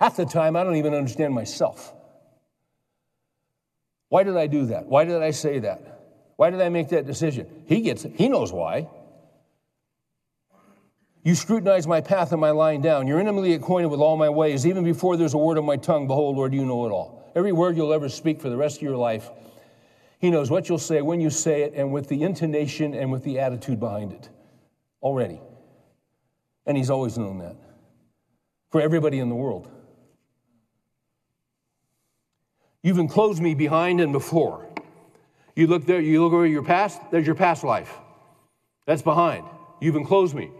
[0.00, 1.94] Half the time, I don't even understand myself.
[4.08, 4.86] Why did I do that?
[4.86, 6.00] Why did I say that?
[6.34, 7.62] Why did I make that decision?
[7.66, 8.14] He gets it.
[8.16, 8.88] He knows why.
[11.22, 13.06] You scrutinize my path and my lying down.
[13.06, 14.66] You're intimately acquainted with all my ways.
[14.66, 17.30] Even before there's a word on my tongue, behold, Lord, you know it all.
[17.34, 19.30] Every word you'll ever speak for the rest of your life,
[20.18, 23.22] He knows what you'll say, when you say it, and with the intonation and with
[23.22, 24.30] the attitude behind it
[25.02, 25.40] already.
[26.66, 27.56] And He's always known that
[28.70, 29.68] for everybody in the world.
[32.82, 34.66] You've enclosed me behind and before.
[35.54, 37.92] You look there, you look over your past, there's your past life.
[38.86, 39.44] That's behind.
[39.80, 40.50] You've enclosed me.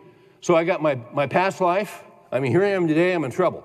[0.41, 2.03] So I got my, my past life.
[2.33, 3.65] I mean, here I am today, I'm in trouble.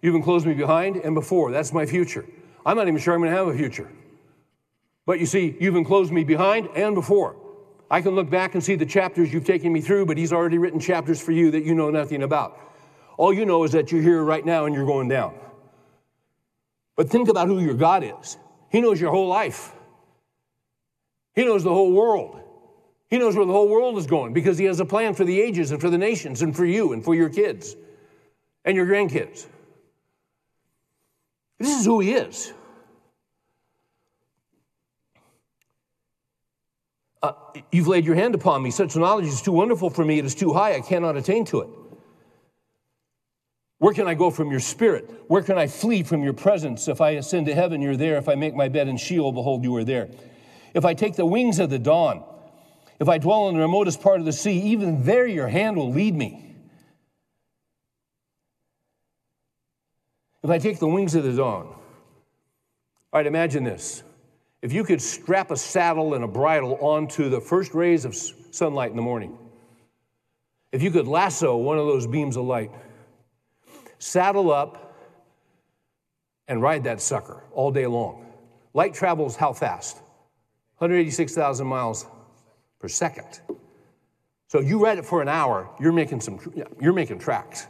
[0.00, 1.52] You've enclosed me behind and before.
[1.52, 2.24] That's my future.
[2.66, 3.90] I'm not even sure I'm going to have a future.
[5.06, 7.36] But you see, you've enclosed me behind and before.
[7.90, 10.58] I can look back and see the chapters you've taken me through, but He's already
[10.58, 12.58] written chapters for you that you know nothing about.
[13.16, 15.34] All you know is that you're here right now and you're going down.
[16.96, 18.38] But think about who your God is.
[18.70, 19.72] He knows your whole life,
[21.34, 22.41] He knows the whole world.
[23.12, 25.38] He knows where the whole world is going because He has a plan for the
[25.38, 27.76] ages and for the nations and for you and for your kids
[28.64, 29.44] and your grandkids.
[31.58, 32.54] This is who He is.
[37.22, 37.32] Uh,
[37.70, 38.70] you've laid your hand upon me.
[38.70, 40.18] Such knowledge is too wonderful for me.
[40.18, 40.74] It is too high.
[40.74, 41.68] I cannot attain to it.
[43.76, 45.10] Where can I go from your spirit?
[45.28, 46.88] Where can I flee from your presence?
[46.88, 48.16] If I ascend to heaven, you're there.
[48.16, 50.08] If I make my bed in Sheol, behold, you are there.
[50.72, 52.24] If I take the wings of the dawn,
[53.02, 55.90] if I dwell in the remotest part of the sea, even there your hand will
[55.90, 56.54] lead me.
[60.44, 61.76] If I take the wings of the dawn, all
[63.12, 64.04] right, imagine this.
[64.62, 68.90] If you could strap a saddle and a bridle onto the first rays of sunlight
[68.90, 69.36] in the morning,
[70.70, 72.70] if you could lasso one of those beams of light,
[73.98, 74.94] saddle up
[76.46, 78.32] and ride that sucker all day long.
[78.74, 79.96] Light travels how fast?
[80.78, 82.06] 186,000 miles
[82.82, 83.40] per second.
[84.48, 86.38] So you ride it for an hour, you're making some,
[86.80, 87.68] you're making tracks.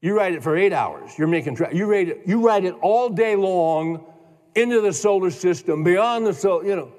[0.00, 1.74] You write it for eight hours, you're making tracks.
[1.74, 4.04] You write it, you write it all day long
[4.54, 6.92] into the solar system, beyond the solar, you know.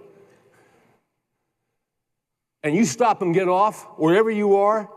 [2.63, 4.89] And you stop and get off wherever you are,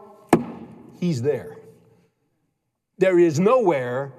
[1.00, 1.56] he's there.
[2.98, 4.12] There is nowhere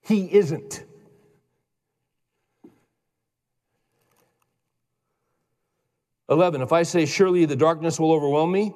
[0.00, 0.84] he isn't.
[6.30, 8.72] Eleven, if I say, Surely the darkness will overwhelm me,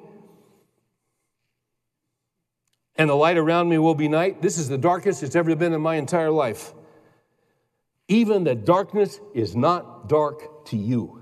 [2.97, 5.73] and the light around me will be night, this is the darkest it's ever been
[5.73, 6.73] in my entire life.
[8.07, 11.21] Even the darkness is not dark to you.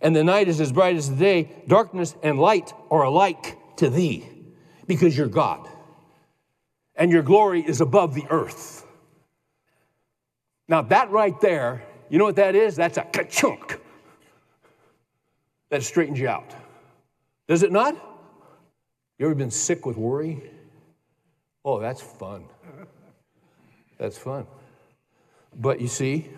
[0.00, 1.50] And the night is as bright as the day.
[1.66, 4.26] Darkness and light are alike to thee
[4.86, 5.68] because you're God.
[6.94, 8.86] And your glory is above the earth.
[10.68, 12.76] Now, that right there, you know what that is?
[12.76, 13.78] That's a ka-chunk.
[15.70, 16.54] That straightens you out.
[17.48, 17.94] Does it not?
[19.18, 20.42] You ever been sick with worry?
[21.64, 22.44] Oh, that's fun.
[23.98, 24.46] That's fun.
[25.54, 26.30] But you see,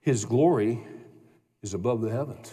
[0.00, 0.80] his glory
[1.62, 2.52] is above the heavens.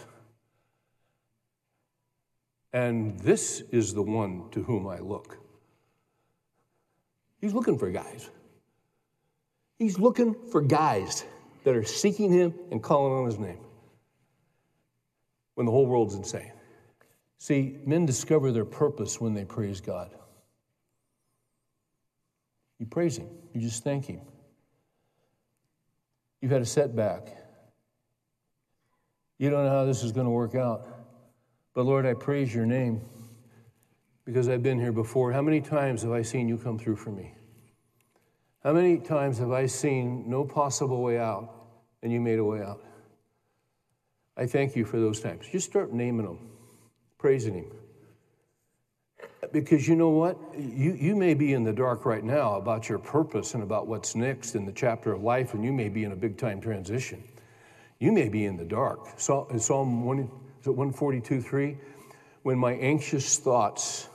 [2.72, 5.38] And this is the one to whom I look.
[7.40, 8.30] He's looking for guys.
[9.78, 11.24] He's looking for guys
[11.64, 13.61] that are seeking him and calling on his name
[15.54, 16.52] when the whole world's insane.
[17.38, 20.14] See, men discover their purpose when they praise God.
[22.78, 24.20] You praise Him, you just thank Him.
[26.40, 27.36] You've had a setback.
[29.38, 30.86] You don't know how this is going to work out.
[31.74, 33.00] But Lord, I praise your name
[34.24, 35.32] because I've been here before.
[35.32, 37.34] How many times have I seen you come through for me?
[38.62, 41.52] How many times have I seen no possible way out
[42.02, 42.84] and you made a way out?
[44.36, 45.46] I thank you for those times.
[45.50, 46.38] Just start naming them,
[47.18, 47.70] praising Him.
[49.52, 50.38] Because you know what?
[50.56, 54.14] You, you may be in the dark right now about your purpose and about what's
[54.14, 57.22] next in the chapter of life, and you may be in a big time transition.
[57.98, 59.08] You may be in the dark.
[59.16, 60.18] Psalm 1,
[60.64, 61.76] 142 3
[62.42, 64.08] When my anxious thoughts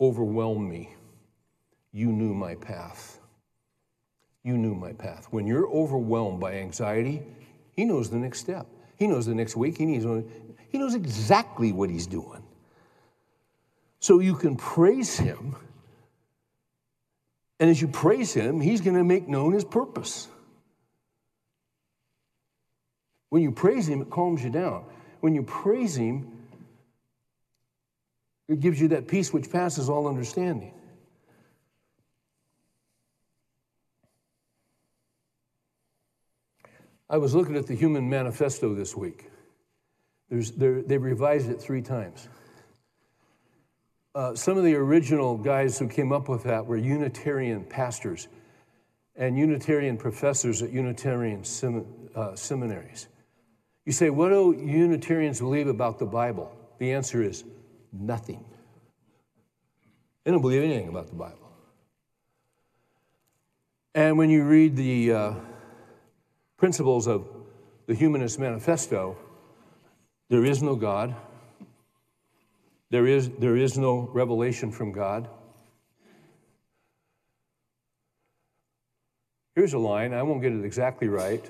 [0.00, 0.94] overwhelm me,
[1.92, 3.18] you knew my path.
[4.42, 5.28] You knew my path.
[5.30, 7.22] When you're overwhelmed by anxiety,
[7.82, 8.68] he knows the next step.
[8.96, 9.76] He knows the next week.
[9.76, 10.24] He knows,
[10.68, 12.40] he knows exactly what he's doing.
[13.98, 15.56] So you can praise him.
[17.58, 20.28] And as you praise him, he's going to make known his purpose.
[23.30, 24.84] When you praise him, it calms you down.
[25.18, 26.30] When you praise him,
[28.48, 30.72] it gives you that peace which passes all understanding.
[37.12, 39.30] I was looking at the Humanist Manifesto this week.
[40.30, 42.26] they revised it three times.
[44.14, 48.28] Uh, some of the original guys who came up with that were Unitarian pastors
[49.14, 51.44] and Unitarian professors at Unitarian
[52.14, 53.08] uh, seminaries.
[53.84, 56.50] You say, what do Unitarians believe about the Bible?
[56.78, 57.44] The answer is
[57.92, 58.42] nothing.
[60.24, 61.52] They don't believe anything about the Bible.
[63.94, 65.34] And when you read the uh,
[66.62, 67.26] principles of
[67.88, 69.16] the Humanist Manifesto,
[70.30, 71.12] there is no God.
[72.88, 75.28] There is, there is no revelation from God.
[79.56, 81.44] Here's a line, I won't get it exactly right.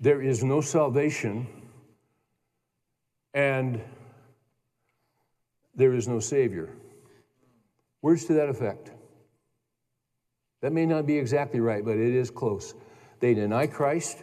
[0.00, 1.46] There is no salvation
[3.32, 3.80] and
[5.74, 6.68] there is no Savior.
[8.02, 8.90] Words to that effect.
[10.64, 12.72] That may not be exactly right, but it is close.
[13.20, 14.16] They deny Christ,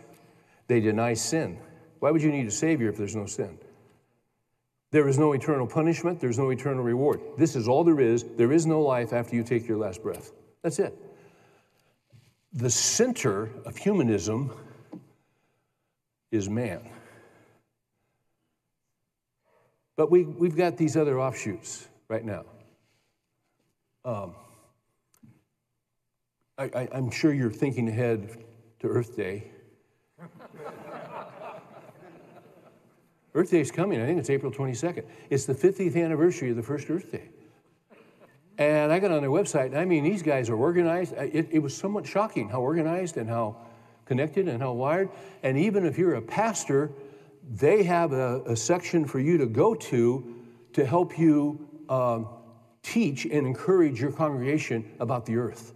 [0.66, 1.60] they deny sin.
[2.00, 3.60] Why would you need a Savior if there's no sin?
[4.90, 7.22] There is no eternal punishment, there's no eternal reward.
[7.38, 8.24] This is all there is.
[8.24, 10.32] There is no life after you take your last breath.
[10.64, 10.98] That's it.
[12.54, 14.52] The center of humanism
[16.32, 16.90] is man.
[19.96, 22.46] But we, we've got these other offshoots right now.
[24.04, 24.34] Um,
[26.62, 28.44] I, am sure you're thinking ahead
[28.82, 29.52] to Earth Day.
[33.34, 34.00] Earth Day is coming.
[34.00, 35.06] I think it's April 22nd.
[35.32, 37.30] It's the 50th anniversary of the first Earth Day.
[38.60, 41.14] And I got on their website, and I mean, these guys are organized.
[41.14, 43.56] It, it was somewhat shocking how organized and how
[44.06, 45.10] connected and how wired.
[45.42, 46.92] And even if you're a pastor,
[47.50, 50.36] they have a, a section for you to go to
[50.74, 52.28] to help you um,
[52.84, 55.74] teach and encourage your congregation about the earth.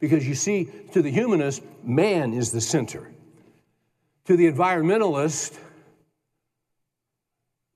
[0.00, 3.12] Because you see, to the humanist, man is the center.
[4.24, 5.58] To the environmentalist,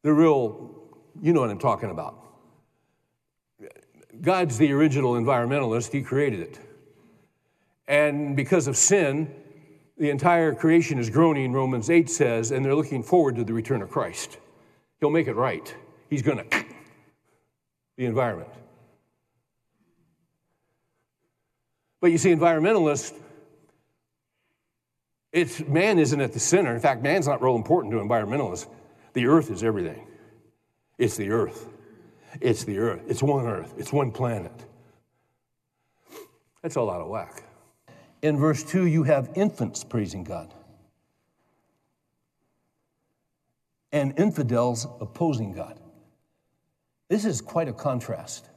[0.02, 0.74] the real,
[1.20, 2.18] you know what I'm talking about.
[4.20, 6.58] God's the original environmentalist, He created it.
[7.86, 9.30] And because of sin,
[9.98, 13.82] the entire creation is groaning, Romans 8 says, and they're looking forward to the return
[13.82, 14.38] of Christ.
[15.00, 15.74] He'll make it right.
[16.08, 16.44] He's going to
[17.96, 18.50] the environment.
[22.04, 23.18] But you see, environmentalists,
[25.32, 26.74] it's man isn't at the center.
[26.74, 28.68] In fact, man's not real important to environmentalists.
[29.14, 30.06] The earth is everything.
[30.98, 31.66] It's the earth.
[32.42, 33.00] It's the earth.
[33.08, 33.72] It's one earth.
[33.78, 34.52] It's one planet.
[36.60, 37.42] That's all out of whack.
[38.20, 40.52] In verse 2, you have infants praising God
[43.92, 45.80] and infidels opposing God.
[47.08, 48.50] This is quite a contrast.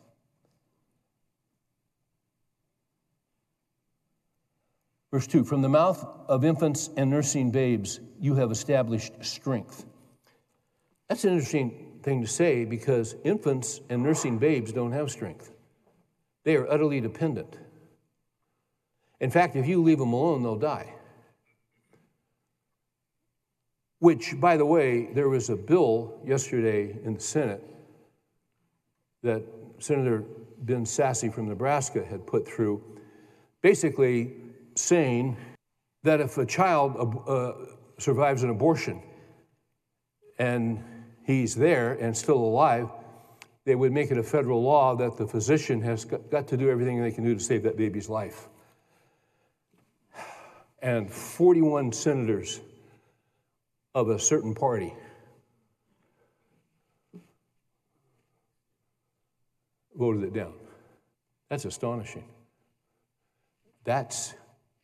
[5.12, 9.86] Verse 2 From the mouth of infants and nursing babes, you have established strength.
[11.08, 15.52] That's an interesting thing to say because infants and nursing babes don't have strength,
[16.44, 17.58] they are utterly dependent.
[19.20, 20.94] In fact, if you leave them alone, they'll die.
[24.00, 27.64] Which, by the way, there was a bill yesterday in the Senate
[29.24, 29.42] that
[29.80, 30.24] Senator
[30.60, 32.84] Ben Sasse from Nebraska had put through,
[33.62, 34.36] basically
[34.78, 35.38] saying
[36.04, 37.54] that if a child uh,
[37.98, 39.02] survives an abortion
[40.40, 40.84] and
[41.26, 42.90] he's there and still alive,
[43.66, 47.02] they would make it a federal law that the physician has got to do everything
[47.02, 48.48] they can do to save that baby's life.
[50.82, 52.62] And 41 senators
[53.94, 54.94] of a certain party
[59.98, 60.54] voted it down.
[61.50, 62.26] That's astonishing.
[63.84, 64.36] That's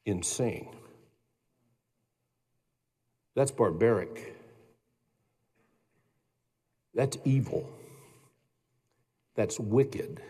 [0.06, 0.70] insane.
[3.36, 4.36] That's barbaric.
[6.94, 7.70] That's evil.
[9.36, 10.22] That's wicked.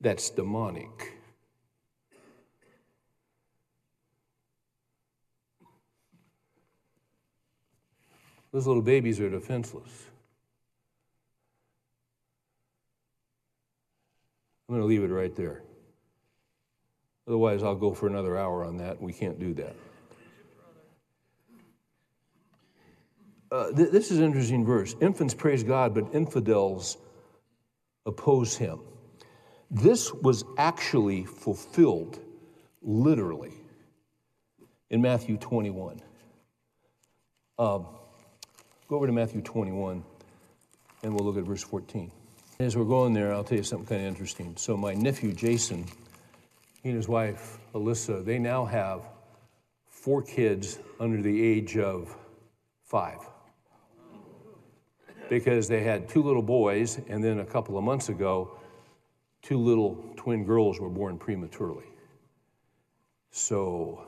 [0.00, 1.14] That's demonic.
[8.52, 10.06] Those little babies are defenseless.
[14.68, 15.62] I'm going to leave it right there.
[17.30, 19.00] Otherwise, I'll go for another hour on that.
[19.00, 19.76] We can't do that.
[23.52, 24.96] Uh, th- this is an interesting verse.
[25.00, 26.96] Infants praise God, but infidels
[28.04, 28.80] oppose him.
[29.70, 32.18] This was actually fulfilled
[32.82, 33.54] literally
[34.90, 36.00] in Matthew 21.
[37.60, 37.86] Um,
[38.88, 40.02] go over to Matthew 21
[41.04, 42.10] and we'll look at verse 14.
[42.58, 44.56] As we're going there, I'll tell you something kind of interesting.
[44.56, 45.86] So, my nephew Jason
[46.82, 49.02] he and his wife, Alyssa, they now have
[49.88, 52.16] four kids under the age of
[52.84, 53.18] five.
[55.28, 58.58] Because they had two little boys, and then a couple of months ago,
[59.42, 61.84] two little twin girls were born prematurely.
[63.30, 64.06] So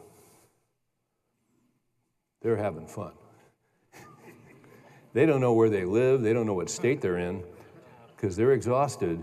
[2.40, 3.12] they're having fun.
[5.12, 7.44] they don't know where they live, they don't know what state they're in,
[8.16, 9.22] because they're exhausted.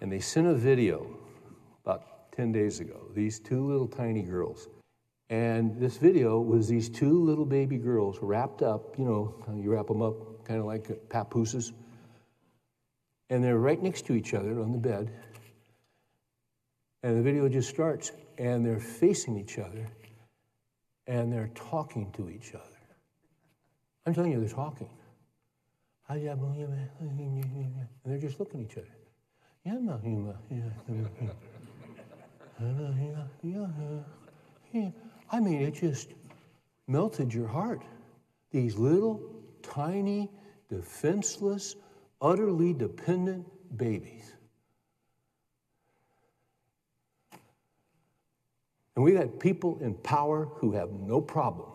[0.00, 1.13] And they sent a video
[2.34, 4.68] 10 days ago, these two little tiny girls.
[5.30, 9.86] And this video was these two little baby girls wrapped up, you know, you wrap
[9.86, 11.72] them up kind of like papooses.
[13.30, 15.10] And they're right next to each other on the bed.
[17.02, 19.86] And the video just starts, and they're facing each other,
[21.06, 22.64] and they're talking to each other.
[24.06, 24.88] I'm telling you, they're talking.
[28.04, 28.88] And they're just looking at each other.
[32.60, 32.64] I
[35.40, 36.10] mean, it just
[36.86, 37.82] melted your heart.
[38.50, 39.20] These little,
[39.62, 40.30] tiny,
[40.68, 41.74] defenseless,
[42.20, 43.46] utterly dependent
[43.76, 44.32] babies.
[48.96, 51.70] And we got people in power who have no problem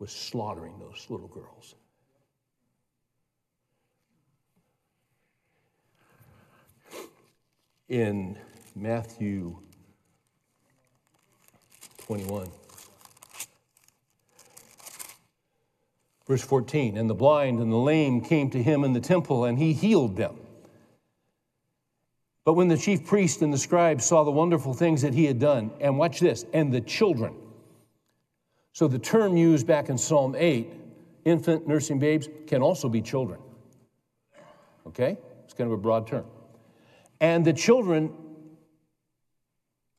[0.00, 1.76] with slaughtering those little girls.
[7.88, 8.38] In
[8.74, 9.58] Matthew
[11.98, 12.48] 21.
[16.26, 19.58] Verse 14, and the blind and the lame came to him in the temple, and
[19.58, 20.36] he healed them.
[22.44, 25.38] But when the chief priest and the scribes saw the wonderful things that he had
[25.38, 27.34] done, and watch this, and the children.
[28.72, 30.72] So the term used back in Psalm 8,
[31.26, 33.40] infant, nursing babes, can also be children.
[34.86, 35.18] Okay?
[35.44, 36.24] It's kind of a broad term.
[37.20, 38.12] And the children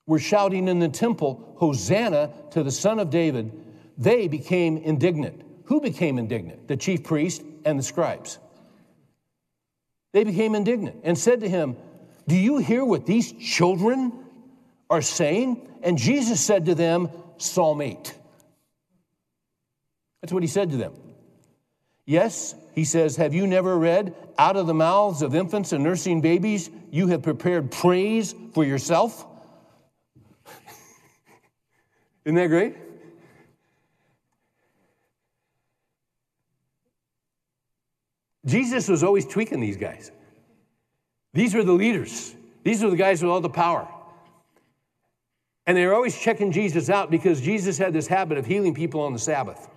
[0.06, 3.52] were shouting in the temple, Hosanna to the Son of David.
[3.98, 5.42] They became indignant.
[5.66, 6.68] Who became indignant?
[6.68, 8.38] The chief priest and the scribes.
[10.14, 11.76] They became indignant and said to him,
[12.28, 14.14] Do you hear what these children
[14.90, 15.68] are saying?
[15.82, 18.16] And Jesus said to them, Psalm 8.
[20.22, 20.94] That's what he said to them.
[22.06, 26.22] Yes, he says, Have you never read, Out of the mouths of infants and nursing
[26.22, 29.26] babies, you have prepared praise for yourself?
[32.26, 32.76] Isn't that great?
[38.46, 40.12] Jesus was always tweaking these guys.
[41.34, 42.34] These were the leaders,
[42.64, 43.88] these were the guys with all the power.
[45.68, 49.02] And they were always checking Jesus out because Jesus had this habit of healing people
[49.02, 49.68] on the Sabbath.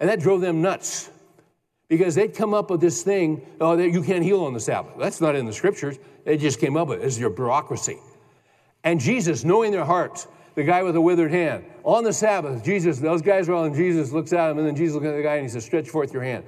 [0.00, 1.08] And that drove them nuts
[1.88, 4.92] because they'd come up with this thing, oh, that you can't heal on the Sabbath.
[4.98, 5.98] That's not in the scriptures.
[6.24, 7.06] They just came up with it.
[7.06, 7.98] It's your bureaucracy.
[8.84, 12.98] And Jesus, knowing their hearts, the guy with the withered hand, on the Sabbath, Jesus,
[12.98, 15.22] those guys are all, and Jesus looks at him, and then Jesus looks at the
[15.22, 16.44] guy and he says, Stretch forth your hand.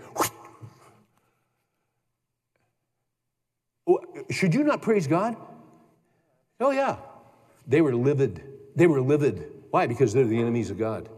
[4.30, 5.36] Should you not praise God?
[6.61, 6.97] Oh, yeah.
[7.66, 8.43] They were livid.
[8.76, 9.51] They were livid.
[9.70, 9.86] Why?
[9.86, 11.09] Because they're the enemies of God.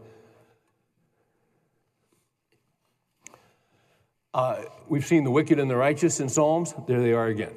[4.35, 6.74] Uh, we've seen the wicked and the righteous in Psalms.
[6.87, 7.55] There they are again.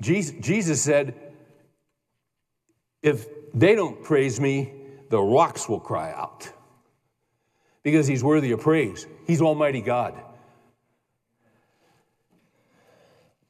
[0.00, 1.14] Jesus, Jesus said,
[3.02, 4.72] If they don't praise me,
[5.10, 6.50] the rocks will cry out.
[7.82, 9.06] Because he's worthy of praise.
[9.26, 10.14] He's Almighty God.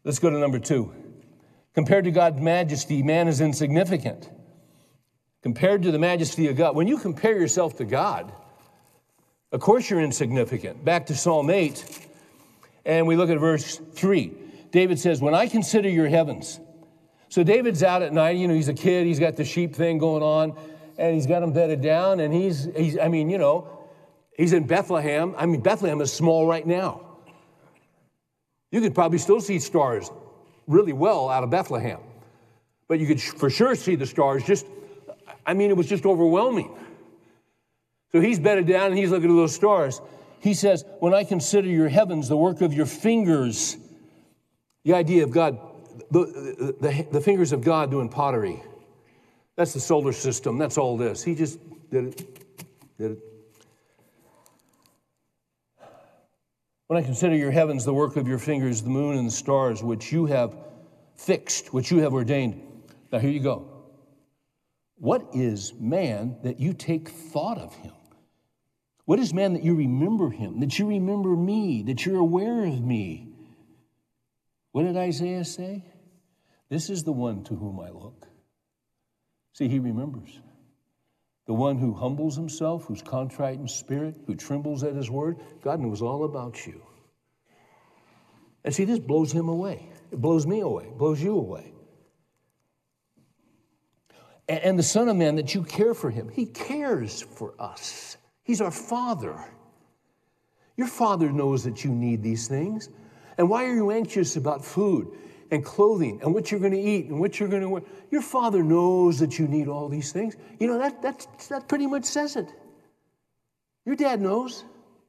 [0.05, 0.93] Let's go to number two.
[1.75, 4.31] Compared to God's majesty, man is insignificant.
[5.43, 8.33] Compared to the majesty of God, when you compare yourself to God,
[9.53, 10.85] of course, you're insignificant.
[10.85, 12.09] Back to Psalm 8,
[12.85, 14.33] and we look at verse 3.
[14.73, 16.61] David says, When I consider your heavens,
[17.29, 19.99] so David's out at night, you know, he's a kid, he's got the sheep thing
[19.99, 20.57] going on,
[20.99, 23.69] and he's got them bedded down, and he's, he's I mean, you know,
[24.37, 25.35] he's in Bethlehem.
[25.37, 27.03] I mean, Bethlehem is small right now.
[28.73, 30.11] You could probably still see stars
[30.67, 32.01] really well out of Bethlehem,
[32.89, 34.67] but you could for sure see the stars just,
[35.47, 36.71] I mean, it was just overwhelming.
[38.17, 40.01] So he's bedded down and he's looking at those stars.
[40.41, 43.77] He says, When I consider your heavens, the work of your fingers,
[44.85, 45.59] the idea of God,
[46.11, 48.63] the, the, the fingers of God doing pottery.
[49.57, 50.57] That's the solar system.
[50.57, 51.23] That's all this.
[51.23, 51.59] He just
[51.91, 52.97] did it.
[52.97, 53.19] Did it.
[56.87, 59.83] When I consider your heavens, the work of your fingers, the moon and the stars,
[59.83, 60.57] which you have
[61.17, 62.63] fixed, which you have ordained.
[63.13, 63.69] Now, here you go.
[64.95, 67.93] What is man that you take thought of him?
[69.07, 72.81] What is man that you remember him, that you remember me, that you're aware of
[72.81, 73.29] me?
[74.73, 75.85] What did Isaiah say?
[76.69, 78.27] This is the one to whom I look.
[79.53, 80.41] See, he remembers.
[81.47, 85.79] The one who humbles himself, who's contrite in spirit, who trembles at his word, God
[85.79, 86.83] knows all about you.
[88.65, 89.89] And see, this blows him away.
[90.11, 91.73] It blows me away, it blows you away.
[94.49, 96.29] And the Son of Man, that you care for him.
[96.29, 98.16] He cares for us.
[98.47, 99.45] He's our Father.
[100.77, 102.89] Your Father knows that you need these things.
[103.39, 105.09] And why are you anxious about food
[105.51, 107.83] and clothing and what you're going to eat and what you're going to wear?
[108.13, 110.37] Your Father knows that you need all these things.
[110.61, 112.49] You know, that, that, that pretty much says it.
[113.85, 114.65] Your dad knows.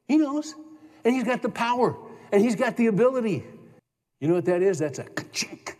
[0.08, 0.56] He knows.
[1.04, 1.96] And he's got the power
[2.32, 3.44] and he's got the ability.
[4.18, 4.80] You know what that is?
[4.80, 5.76] That's a chink.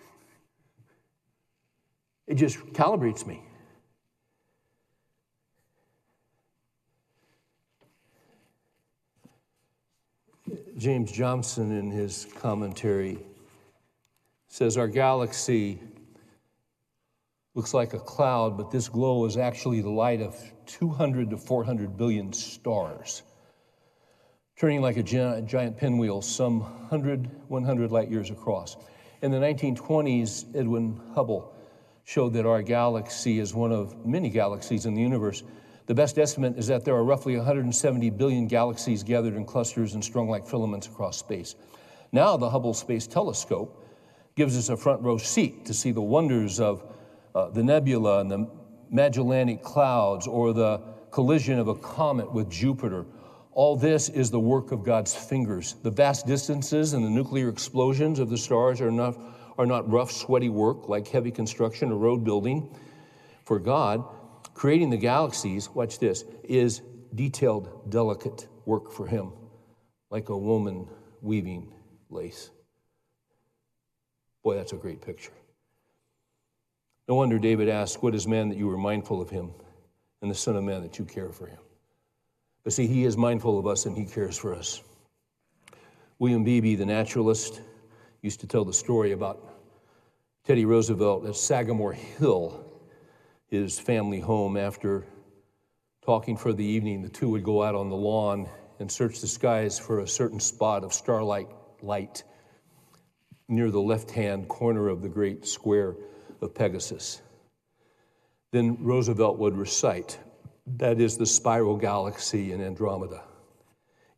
[2.29, 3.43] It just calibrates me.
[10.79, 13.19] James Johnson, in his commentary,
[14.47, 15.81] says our galaxy
[17.57, 21.97] looks like a cloud, but this glow is actually the light of 200 to 400
[21.97, 23.23] billion stars,
[24.57, 28.77] turning like a giant pinwheel some 100, 100 light years across.
[29.21, 31.53] In the 1920s, Edwin Hubble
[32.05, 35.43] showed that our galaxy is one of many galaxies in the universe
[35.89, 40.05] the best estimate is that there are roughly 170 billion galaxies gathered in clusters and
[40.05, 41.55] strung like filaments across space.
[42.13, 43.87] Now, the Hubble Space Telescope
[44.37, 46.85] gives us a front row seat to see the wonders of
[47.35, 48.51] uh, the nebula and the
[48.91, 53.07] Magellanic Clouds or the collision of a comet with Jupiter
[53.53, 55.77] All this is the work of God's fingers.
[55.83, 59.19] The vast distances and the nuclear explosions of the stars are not,
[59.57, 62.69] are not rough, sweaty work like heavy construction or road building.
[63.47, 64.05] For God,
[64.59, 66.83] creating the galaxies, watch this, is
[67.15, 69.31] detailed, delicate work for Him,
[70.11, 70.89] like a woman
[71.23, 71.73] weaving
[72.11, 72.51] lace.
[74.43, 75.31] Boy, that's a great picture.
[77.07, 79.53] No wonder David asked, What is man that you are mindful of him,
[80.23, 81.61] and the Son of Man that you care for him?
[82.65, 84.83] But see, he is mindful of us and he cares for us.
[86.19, 87.63] William Beebe, the naturalist,
[88.23, 89.41] used to tell the story about
[90.45, 92.68] Teddy Roosevelt at Sagamore Hill,
[93.49, 94.57] his family home.
[94.57, 95.05] After
[96.03, 99.27] talking for the evening, the two would go out on the lawn and search the
[99.27, 101.49] skies for a certain spot of starlight
[101.83, 102.23] light
[103.49, 105.97] near the left hand corner of the great square
[106.41, 107.23] of Pegasus.
[108.51, 110.19] Then Roosevelt would recite
[110.77, 113.23] that is the spiral galaxy in Andromeda.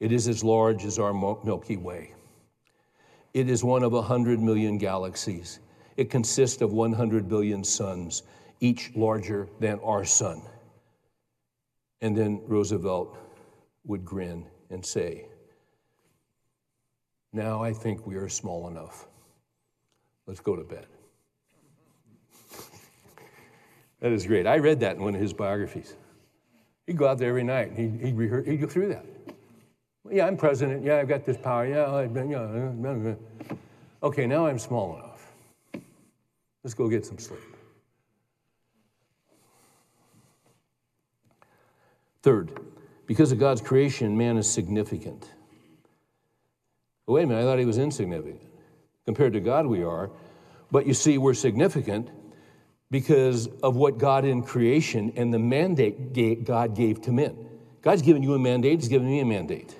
[0.01, 2.15] It is as large as our Milky Way.
[3.35, 5.61] It is one of a 100 million galaxies.
[5.97, 8.25] It consists of 100 billion suns,
[8.61, 10.43] each larger than our sun.
[12.01, 13.17] And then Roosevelt
[13.85, 15.27] would grin and say,
[17.33, 19.07] Now I think we are small enough.
[20.27, 20.87] Let's go to bed.
[24.01, 24.47] that is great.
[24.47, 25.97] I read that in one of his biographies.
[26.87, 27.73] He'd go out there every night.
[27.77, 29.05] He'd, he'd, rehearse, he'd go through that.
[30.11, 30.85] Yeah, I'm president.
[30.85, 31.67] Yeah, I've got this power.
[31.67, 33.15] Yeah, I've been, yeah.
[34.03, 35.33] Okay, now I'm small enough.
[36.65, 37.50] Let's go get some sleep.
[42.23, 42.61] Third,
[43.07, 45.31] because of God's creation, man is significant.
[47.07, 48.43] But wait a minute, I thought he was insignificant.
[49.07, 50.11] Compared to God, we are.
[50.71, 52.11] But you see, we're significant
[52.91, 57.37] because of what God in creation and the mandate God gave to men.
[57.83, 59.75] God's given you a mandate, He's given me a mandate.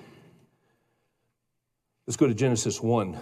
[2.07, 3.17] Let's go to Genesis 1.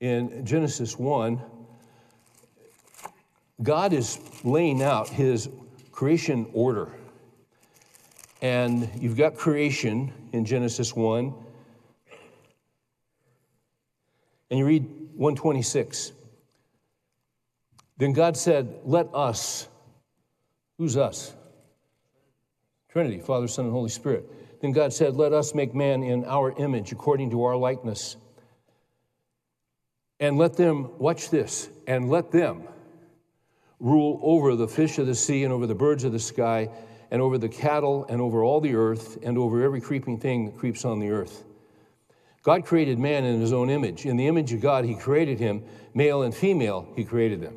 [0.00, 1.40] In Genesis 1,
[3.62, 5.48] God is laying out His
[5.94, 6.90] creation order.
[8.42, 11.32] And you've got creation in Genesis 1.
[14.50, 14.82] And you read
[15.14, 16.12] 126.
[17.96, 19.68] Then God said, Let us,
[20.78, 21.32] who's us?
[22.90, 24.60] Trinity, Father, Son, and Holy Spirit.
[24.60, 28.16] Then God said, Let us make man in our image, according to our likeness.
[30.18, 32.64] And let them, watch this, and let them
[33.80, 36.68] rule over the fish of the sea and over the birds of the sky
[37.10, 40.56] and over the cattle and over all the earth and over every creeping thing that
[40.56, 41.44] creeps on the earth.
[42.42, 44.04] God created man in his own image.
[44.04, 45.64] In the image of God, he created him,
[45.94, 47.56] male and female, he created them.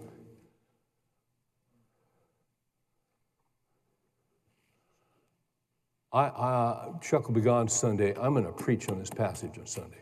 [6.14, 8.16] I, I, Chuck will be gone Sunday.
[8.20, 10.02] I'm going to preach on this passage on Sunday.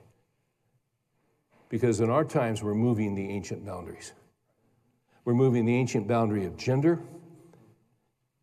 [1.68, 4.14] Because in our times, we're moving the ancient boundaries.
[5.26, 7.02] We're moving the ancient boundary of gender,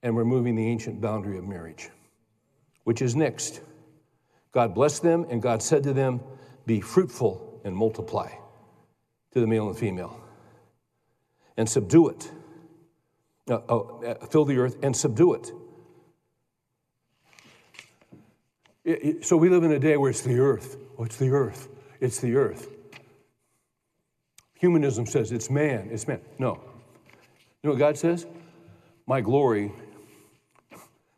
[0.02, 1.88] and we're moving the ancient boundary of marriage,
[2.84, 3.60] which is next.
[4.52, 6.20] God blessed them, and God said to them,
[6.66, 8.30] Be fruitful and multiply
[9.32, 10.20] to the male and female,
[11.56, 12.30] and subdue it.
[13.48, 15.52] Uh, uh, fill the earth and subdue it
[18.84, 20.76] It, it, so we live in a day where it's the earth.
[20.98, 21.68] Oh, it's the earth.
[22.00, 22.68] It's the earth.
[24.54, 25.88] Humanism says it's man.
[25.90, 26.20] It's man.
[26.38, 26.60] No.
[27.62, 28.26] You know what God says?
[29.06, 29.72] My glory,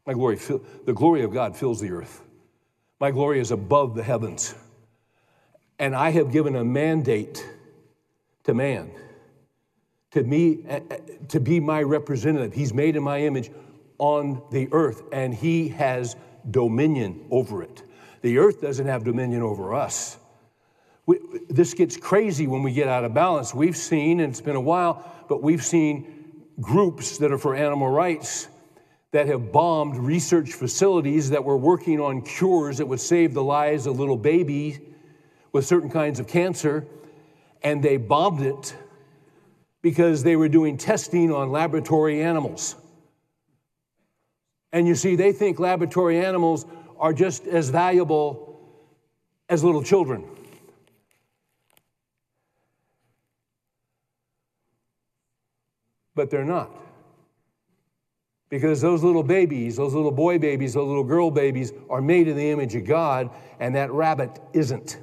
[0.07, 2.23] my glory, the glory of God fills the earth.
[3.01, 4.55] My glory is above the heavens.
[5.79, 7.47] And I have given a mandate
[8.45, 8.91] to man
[10.15, 12.55] to me eh, eh, to be my representative.
[12.55, 13.51] He's made in my image
[13.99, 16.17] on the earth, and he has
[16.51, 17.83] dominion over it.
[18.23, 20.17] The earth doesn't have dominion over us.
[21.07, 21.19] We,
[21.51, 23.53] this gets crazy when we get out of balance.
[23.53, 26.14] We've seen, and it's been a while, but we've seen
[26.61, 28.49] groups that are for animal rights
[29.13, 33.87] that have bombed research facilities that were working on cures that would save the lives
[33.87, 34.81] of little babies
[35.53, 36.85] with certain kinds of cancer,
[37.63, 38.75] and they bombed it
[39.83, 42.75] because they were doing testing on laboratory animals.
[44.73, 46.67] And you see, they think laboratory animals
[46.99, 48.59] are just as valuable
[49.49, 50.25] as little children.
[56.15, 56.71] But they're not.
[58.51, 62.37] Because those little babies, those little boy babies, those little girl babies are made in
[62.37, 64.99] the image of God, and that rabbit isn't.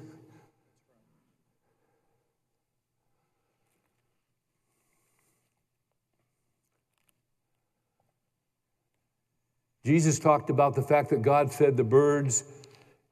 [9.84, 12.44] Jesus talked about the fact that God fed the birds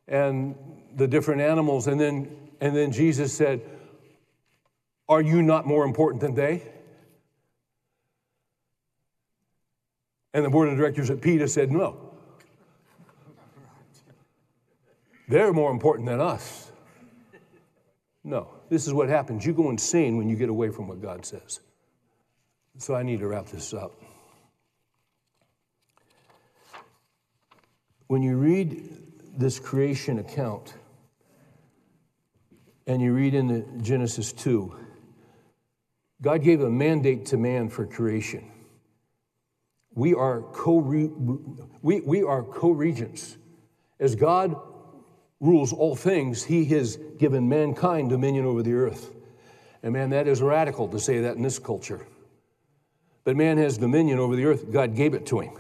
[0.08, 0.56] and
[0.96, 2.30] the different animals, and then,
[2.62, 3.62] and then Jesus said,
[5.08, 6.64] Are you not more important than they?
[10.34, 12.10] And the board of directors at PETA said, No.
[15.28, 16.72] They're more important than us.
[18.24, 19.46] No, this is what happens.
[19.46, 21.60] You go insane when you get away from what God says.
[22.78, 23.94] So I need to wrap this up.
[28.08, 28.90] When you read
[29.38, 30.74] this creation account
[32.88, 34.76] and you read in Genesis 2,
[36.22, 38.52] God gave a mandate to man for creation.
[40.00, 43.36] We are co we, we are co-regents.
[44.00, 44.56] As God
[45.42, 49.14] rules all things, He has given mankind dominion over the earth.
[49.84, 52.08] And man, that is radical to say that in this culture.
[53.26, 54.72] But man has dominion over the earth.
[54.72, 55.54] God gave it to him.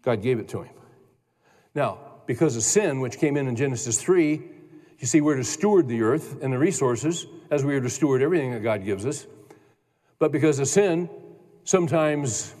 [0.00, 0.74] God gave it to him.
[1.74, 4.40] Now, because of sin, which came in in Genesis 3,
[4.98, 8.22] you see, we're to steward the earth and the resources as we are to steward
[8.22, 9.26] everything that God gives us.
[10.18, 11.08] But because of sin,
[11.64, 12.54] sometimes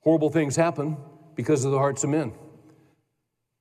[0.00, 0.96] horrible things happen
[1.34, 2.32] because of the hearts of men.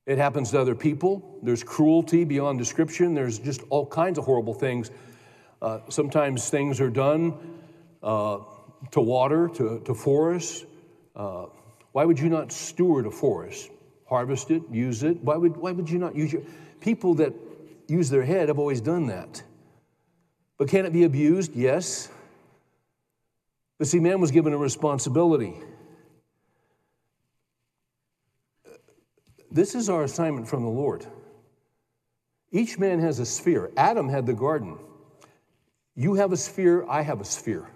[0.05, 1.39] It happens to other people.
[1.43, 3.13] There's cruelty beyond description.
[3.13, 4.91] There's just all kinds of horrible things.
[5.61, 7.35] Uh, sometimes things are done
[8.01, 8.39] uh,
[8.91, 10.65] to water, to, to forests.
[11.15, 11.45] Uh,
[11.91, 13.69] why would you not steward a forest?
[14.05, 15.17] Harvest it, use it.
[15.23, 16.41] Why would, why would you not use your.
[16.79, 17.33] People that
[17.87, 19.43] use their head have always done that.
[20.61, 21.55] But can it be abused?
[21.55, 22.07] Yes.
[23.79, 25.55] But see, man was given a responsibility.
[29.49, 31.07] This is our assignment from the Lord.
[32.51, 33.71] Each man has a sphere.
[33.75, 34.77] Adam had the garden.
[35.95, 37.67] You have a sphere, I have a sphere.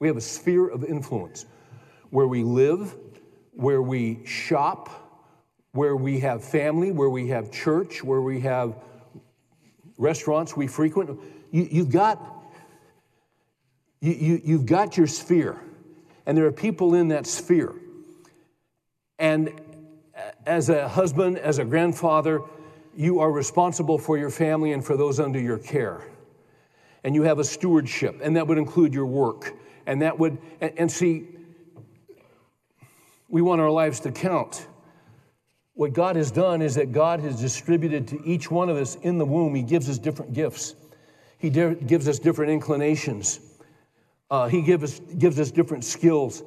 [0.00, 1.46] We have a sphere of influence
[2.10, 2.96] where we live,
[3.52, 4.90] where we shop,
[5.74, 8.74] where we have family, where we have church, where we have
[9.96, 11.20] restaurants we frequent.
[11.52, 12.44] You, have got
[14.00, 15.62] you, you, you've got your sphere,
[16.26, 17.72] and there are people in that sphere.
[19.18, 19.60] And
[20.46, 22.40] as a husband, as a grandfather,
[22.96, 26.02] you are responsible for your family and for those under your care.
[27.04, 29.54] And you have a stewardship, and that would include your work.
[29.86, 31.28] And that would, and, and see,
[33.28, 34.66] we want our lives to count.
[35.74, 39.18] What God has done is that God has distributed to each one of us in
[39.18, 40.74] the womb, He gives us different gifts,
[41.42, 43.40] He gives us different inclinations.
[44.30, 46.44] Uh, he give us, gives us different skills.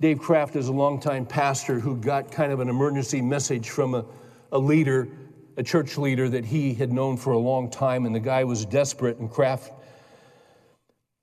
[0.00, 4.04] Dave Kraft is a longtime pastor who got kind of an emergency message from a,
[4.52, 5.08] a leader,
[5.56, 8.64] a church leader that he had known for a long time, and the guy was
[8.64, 9.18] desperate.
[9.18, 9.72] And Kraft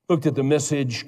[0.09, 1.05] looked at the message,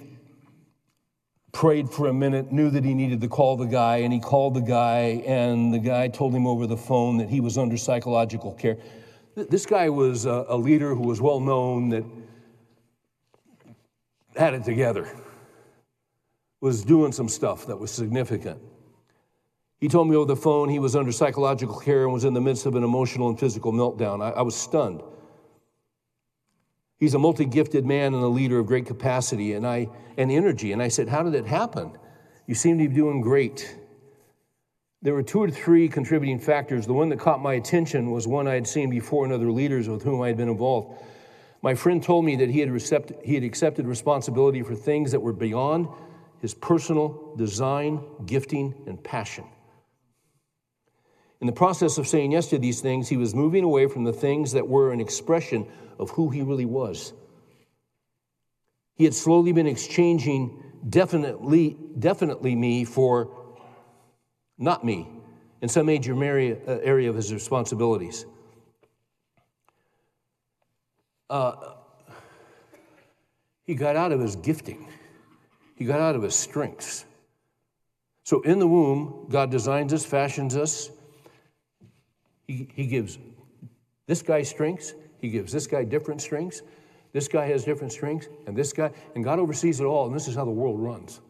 [1.51, 4.53] prayed for a minute, knew that he needed to call the guy, and he called
[4.53, 8.53] the guy, and the guy told him over the phone that he was under psychological
[8.53, 8.78] care.
[9.36, 12.06] This guy was a, leader who was well known that
[14.38, 15.10] had it together,
[16.62, 18.62] was doing some stuff that was significant.
[19.80, 22.42] He told me over the phone he was under psychological care and was in the
[22.42, 24.22] midst of an emotional and physical meltdown.
[24.22, 25.02] I, I was stunned.
[26.98, 30.72] He's a multi gifted man and a leader of great capacity and, I, and energy.
[30.72, 31.98] And I said, How did it happen?
[32.48, 33.78] You seem to be doing great.
[35.06, 36.88] There were two or three contributing factors.
[36.88, 39.88] The one that caught my attention was one I had seen before in other leaders
[39.88, 40.99] with whom I had been involved.
[41.62, 45.20] My friend told me that he had, recept- he had accepted responsibility for things that
[45.20, 45.89] were beyond
[46.41, 49.43] his personal design, gifting, and passion.
[51.39, 54.14] In the process of saying yes to these things, he was moving away from the
[54.14, 55.68] things that were an expression
[55.99, 57.14] of who he really was.
[58.95, 63.45] He had slowly been exchanging definitely, definitely me for
[64.58, 65.08] not me
[65.62, 68.26] in some major area, uh, area of his responsibilities
[71.30, 71.74] uh,
[73.64, 74.88] he got out of his gifting,
[75.76, 77.06] he got out of his strengths.
[78.24, 80.89] So in the womb, God designs us, fashions us.
[82.47, 83.18] He, he gives
[84.08, 86.62] this guy strengths, he gives this guy different strengths.
[87.12, 90.28] This guy has different strengths, and this guy, and God oversees it all, and this
[90.28, 91.22] is how the world runs.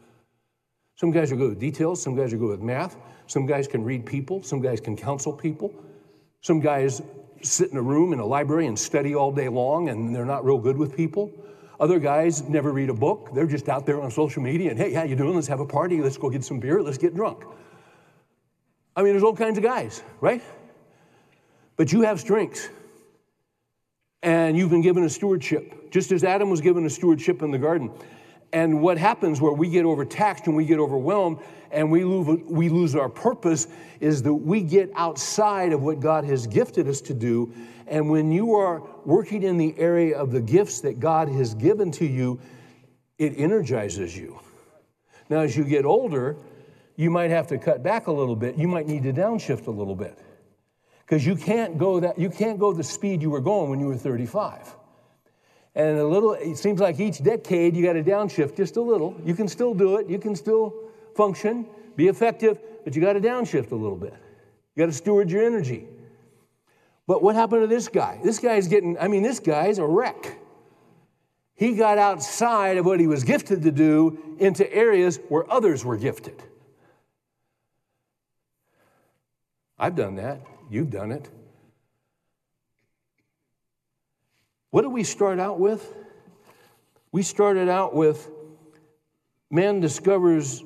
[0.96, 3.84] Some guys are good with details, some guys are good with math, some guys can
[3.84, 5.74] read people, some guys can counsel people,
[6.42, 7.02] some guys
[7.42, 10.46] sit in a room in a library and study all day long and they're not
[10.46, 11.32] real good with people.
[11.80, 13.32] Other guys never read a book.
[13.34, 15.36] They're just out there on social media and, hey, how you doing?
[15.36, 16.02] Let's have a party.
[16.02, 16.82] Let's go get some beer.
[16.82, 17.44] Let's get drunk.
[18.96, 20.42] I mean, there's all kinds of guys, right?
[21.76, 22.70] But you have strengths.
[24.24, 27.58] And you've been given a stewardship, just as Adam was given a stewardship in the
[27.58, 27.92] garden.
[28.54, 31.40] And what happens where we get overtaxed and we get overwhelmed
[31.72, 33.68] and we lose, we lose our purpose
[34.00, 37.54] is that we get outside of what God has gifted us to do.
[37.88, 41.92] And when you are working in the area of the gifts that God has given
[41.94, 42.40] to you,
[43.18, 44.40] it energizes you.
[45.30, 46.38] Now, as you get older,
[46.96, 48.56] you might have to cut back a little bit.
[48.56, 50.18] You might need to downshift a little bit
[51.06, 53.88] because you can't go that you can't go the speed you were going when you
[53.88, 54.76] were 35.
[55.76, 59.20] And a little, it seems like each decade you got to downshift just a little.
[59.26, 60.08] You can still do it.
[60.10, 60.74] You can still
[61.16, 61.66] function,
[61.96, 64.14] be effective, but you got to downshift a little bit.
[64.76, 65.88] You got to steward your energy.
[67.08, 68.20] But what happened to this guy?
[68.24, 70.40] This guy's getting, I mean, this guy's a wreck.
[71.56, 75.98] He got outside of what he was gifted to do into areas where others were
[75.98, 76.42] gifted.
[79.78, 80.42] I've done that.
[80.70, 81.30] You've done it.
[84.76, 85.96] What did we start out with?
[87.14, 88.30] We started out with
[89.50, 90.66] man discovers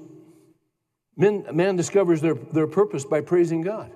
[1.15, 3.91] man, man discovers their, their purpose by praising God.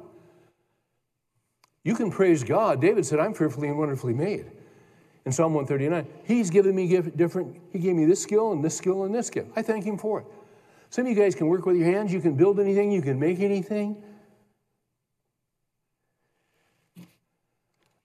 [1.84, 2.80] You can praise God.
[2.80, 4.52] David said, I'm fearfully and wonderfully made.
[5.26, 9.06] In Psalm 139, He's given me different, He gave me this skill and this skill
[9.06, 9.48] and this skill.
[9.56, 10.28] I thank Him for it.
[10.92, 13.20] Some of you guys can work with your hands, you can build anything, you can
[13.20, 13.98] make anything.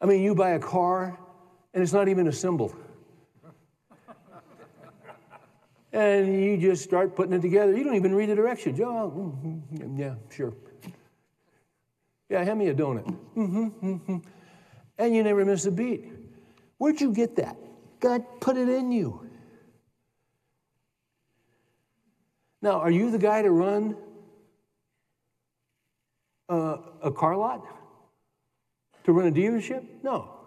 [0.00, 1.18] I mean, you buy a car
[1.74, 2.74] and it's not even assembled.
[5.92, 7.76] and you just start putting it together.
[7.76, 8.80] You don't even read the directions.
[8.80, 9.12] Oh,
[9.44, 10.54] mm-hmm, yeah, sure.
[12.28, 13.04] Yeah, hand me a donut.
[13.36, 14.16] Mm-hmm, mm-hmm.
[14.98, 16.12] And you never miss a beat.
[16.76, 17.56] Where'd you get that?
[18.00, 19.28] God put it in you.
[22.60, 23.96] Now, are you the guy to run
[26.48, 27.64] uh, a car lot?
[29.04, 29.84] To run a dealership?
[30.02, 30.37] No.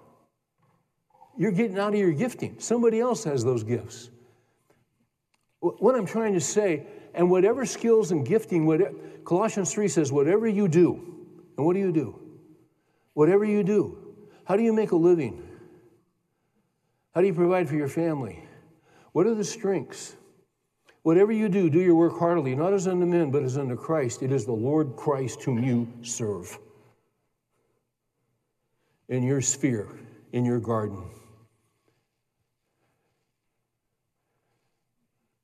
[1.37, 2.59] You're getting out of your gifting.
[2.59, 4.09] Somebody else has those gifts.
[5.59, 8.93] What I'm trying to say, and whatever skills and gifting, whatever,
[9.25, 11.25] Colossians 3 says, whatever you do,
[11.57, 12.19] and what do you do?
[13.13, 14.15] Whatever you do,
[14.45, 15.47] how do you make a living?
[17.13, 18.43] How do you provide for your family?
[19.11, 20.15] What are the strengths?
[21.03, 24.23] Whatever you do, do your work heartily, not as unto men, but as unto Christ.
[24.23, 26.57] It is the Lord Christ whom you serve
[29.09, 29.89] in your sphere,
[30.31, 31.03] in your garden.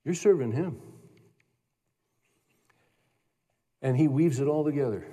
[0.08, 0.80] You're serving Him.
[3.82, 5.06] And He weaves it all together.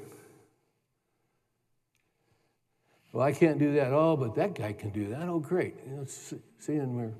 [3.13, 3.93] Well, I can't do that.
[3.93, 5.29] Oh, but that guy can do that.
[5.29, 5.75] Oh, great.
[5.85, 7.11] You know, see, and we're,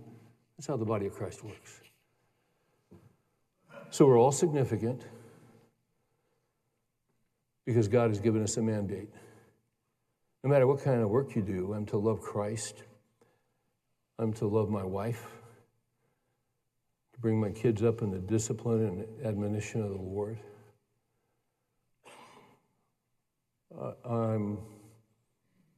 [0.57, 1.81] that's how the body of Christ works.
[3.91, 5.03] So we're all significant
[7.67, 9.11] because God has given us a mandate.
[10.45, 12.85] No matter what kind of work you do, I'm to love Christ.
[14.21, 15.27] I'm to love my wife,
[17.25, 20.39] bring my kids up in the discipline and admonition of the Lord.
[24.05, 24.59] I'm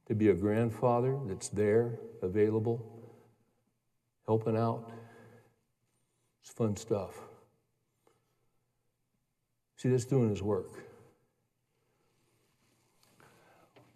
[0.07, 2.85] to be a grandfather that's there, available,
[4.25, 4.91] helping out.
[6.41, 7.17] It's fun stuff.
[9.77, 10.67] See, that's doing his work.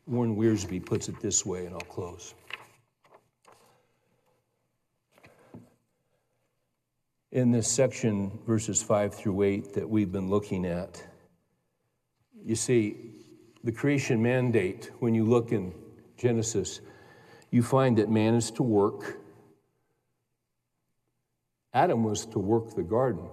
[0.08, 2.34] Warren Wiersbe puts it this way, and I'll close.
[7.32, 11.02] In this section, verses 5 through 8, that we've been looking at,
[12.44, 12.98] you see,
[13.64, 15.74] the creation mandate, when you look in
[16.18, 16.82] Genesis,
[17.50, 19.20] you find that man is to work.
[21.74, 23.30] Adam was to work the garden.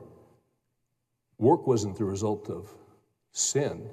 [1.39, 2.73] Work wasn't the result of
[3.33, 3.91] sin.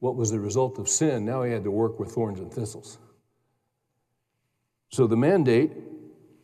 [0.00, 1.24] What was the result of sin?
[1.24, 2.98] Now he had to work with thorns and thistles.
[4.88, 5.72] So the mandate,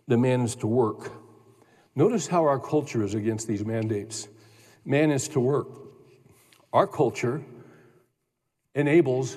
[0.07, 1.11] the man is to work.
[1.95, 4.29] Notice how our culture is against these mandates.
[4.85, 5.69] Man is to work.
[6.73, 7.43] Our culture
[8.75, 9.37] enables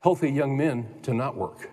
[0.00, 1.70] healthy young men to not work.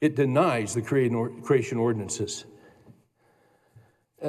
[0.00, 2.44] It denies the creation ordinances.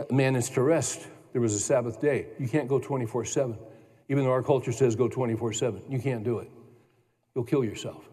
[0.09, 1.07] Man is to rest.
[1.33, 2.27] There was a Sabbath day.
[2.39, 3.57] You can't go 24 7.
[4.09, 6.49] Even though our culture says go 24 7, you can't do it.
[7.35, 8.07] You'll kill yourself.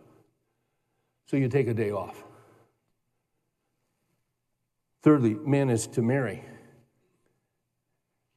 [1.27, 2.25] So you take a day off.
[5.03, 6.45] Thirdly, man is to marry.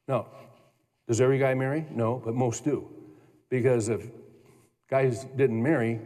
[0.08, 0.26] No.
[1.06, 1.86] does every guy marry?
[1.90, 2.88] No, but most do.
[3.48, 4.10] Because if
[4.88, 6.00] guys didn't marry,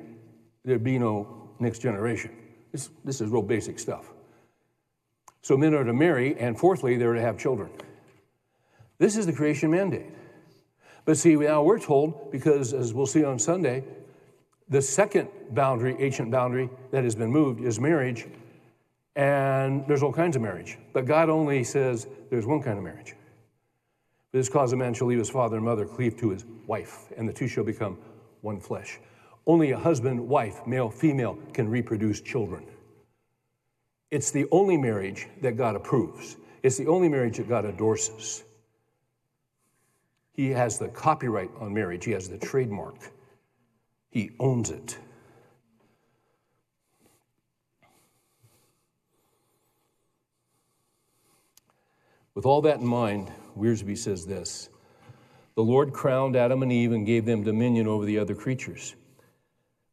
[0.64, 2.30] there'd be no next generation.
[2.72, 4.12] This, this is real basic stuff.
[5.42, 7.70] So men are to marry, and fourthly, they're to have children.
[8.98, 10.06] This is the creation mandate.
[11.04, 13.84] But see, now we're told, because as we'll see on Sunday,
[14.68, 18.26] the second boundary, ancient boundary that has been moved is marriage.
[19.18, 20.78] And there's all kinds of marriage.
[20.92, 23.16] But God only says there's one kind of marriage.
[24.30, 27.28] This cause a man shall leave his father and mother, cleave to his wife, and
[27.28, 27.98] the two shall become
[28.42, 29.00] one flesh.
[29.44, 32.64] Only a husband, wife, male, female can reproduce children.
[34.12, 36.36] It's the only marriage that God approves.
[36.62, 38.44] It's the only marriage that God endorses.
[40.32, 43.10] He has the copyright on marriage, he has the trademark,
[44.10, 44.96] he owns it.
[52.38, 54.68] With all that in mind, Wiersbe says this
[55.56, 58.94] The Lord crowned Adam and Eve and gave them dominion over the other creatures.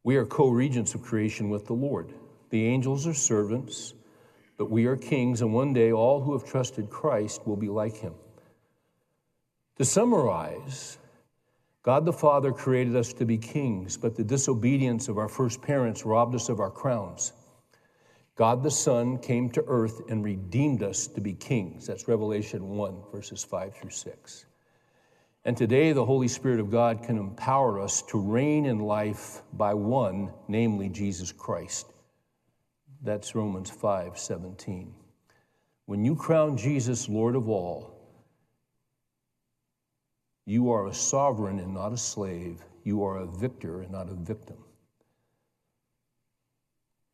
[0.03, 2.13] We are co regents of creation with the Lord.
[2.51, 3.95] The angels are servants,
[4.59, 7.97] but we are kings, and one day all who have trusted Christ will be like
[7.97, 8.13] him.
[9.79, 10.99] To summarize,
[11.81, 16.05] God the Father created us to be kings, but the disobedience of our first parents
[16.05, 17.33] robbed us of our crowns.
[18.35, 21.87] God the Son came to earth and redeemed us to be kings.
[21.87, 24.45] That's Revelation 1, verses 5 through 6.
[25.45, 29.73] And today, the Holy Spirit of God can empower us to reign in life by
[29.73, 31.93] one, namely Jesus Christ.
[33.03, 34.93] That's Romans 5 17.
[35.85, 37.95] When you crown Jesus Lord of all,
[40.45, 42.65] you are a sovereign and not a slave.
[42.83, 44.57] You are a victor and not a victim.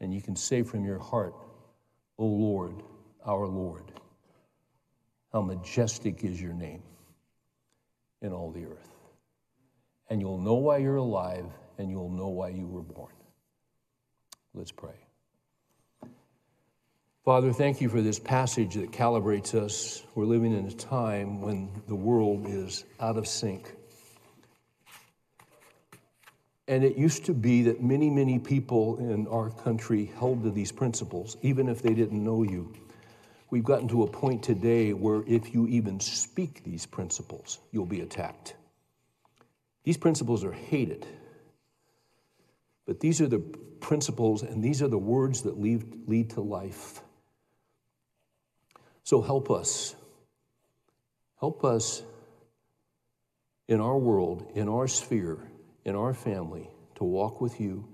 [0.01, 1.35] And you can say from your heart,
[2.17, 2.83] O Lord,
[3.25, 3.83] our Lord,
[5.31, 6.81] how majestic is your name
[8.21, 8.89] in all the earth.
[10.09, 11.45] And you'll know why you're alive
[11.77, 13.13] and you'll know why you were born.
[14.53, 14.95] Let's pray.
[17.23, 20.03] Father, thank you for this passage that calibrates us.
[20.15, 23.75] We're living in a time when the world is out of sync.
[26.71, 30.71] And it used to be that many, many people in our country held to these
[30.71, 32.73] principles, even if they didn't know you.
[33.49, 37.99] We've gotten to a point today where if you even speak these principles, you'll be
[37.99, 38.55] attacked.
[39.83, 41.05] These principles are hated.
[42.85, 43.39] But these are the
[43.81, 47.01] principles and these are the words that lead, lead to life.
[49.03, 49.93] So help us.
[51.37, 52.01] Help us
[53.67, 55.50] in our world, in our sphere,
[55.85, 57.87] in our family to walk with you,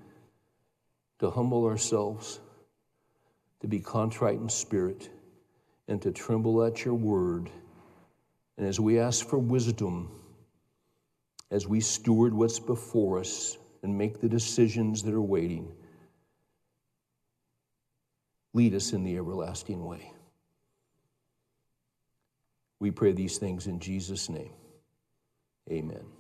[1.20, 2.40] to humble ourselves,
[3.62, 5.10] to be contrite in spirit,
[5.88, 7.50] and to tremble at your word.
[8.58, 10.12] And as we ask for wisdom,
[11.50, 15.72] as we steward what's before us and make the decisions that are waiting,
[18.54, 20.12] lead us in the everlasting way.
[22.80, 24.52] We pray these things in Jesus' name.
[25.72, 26.17] Amen.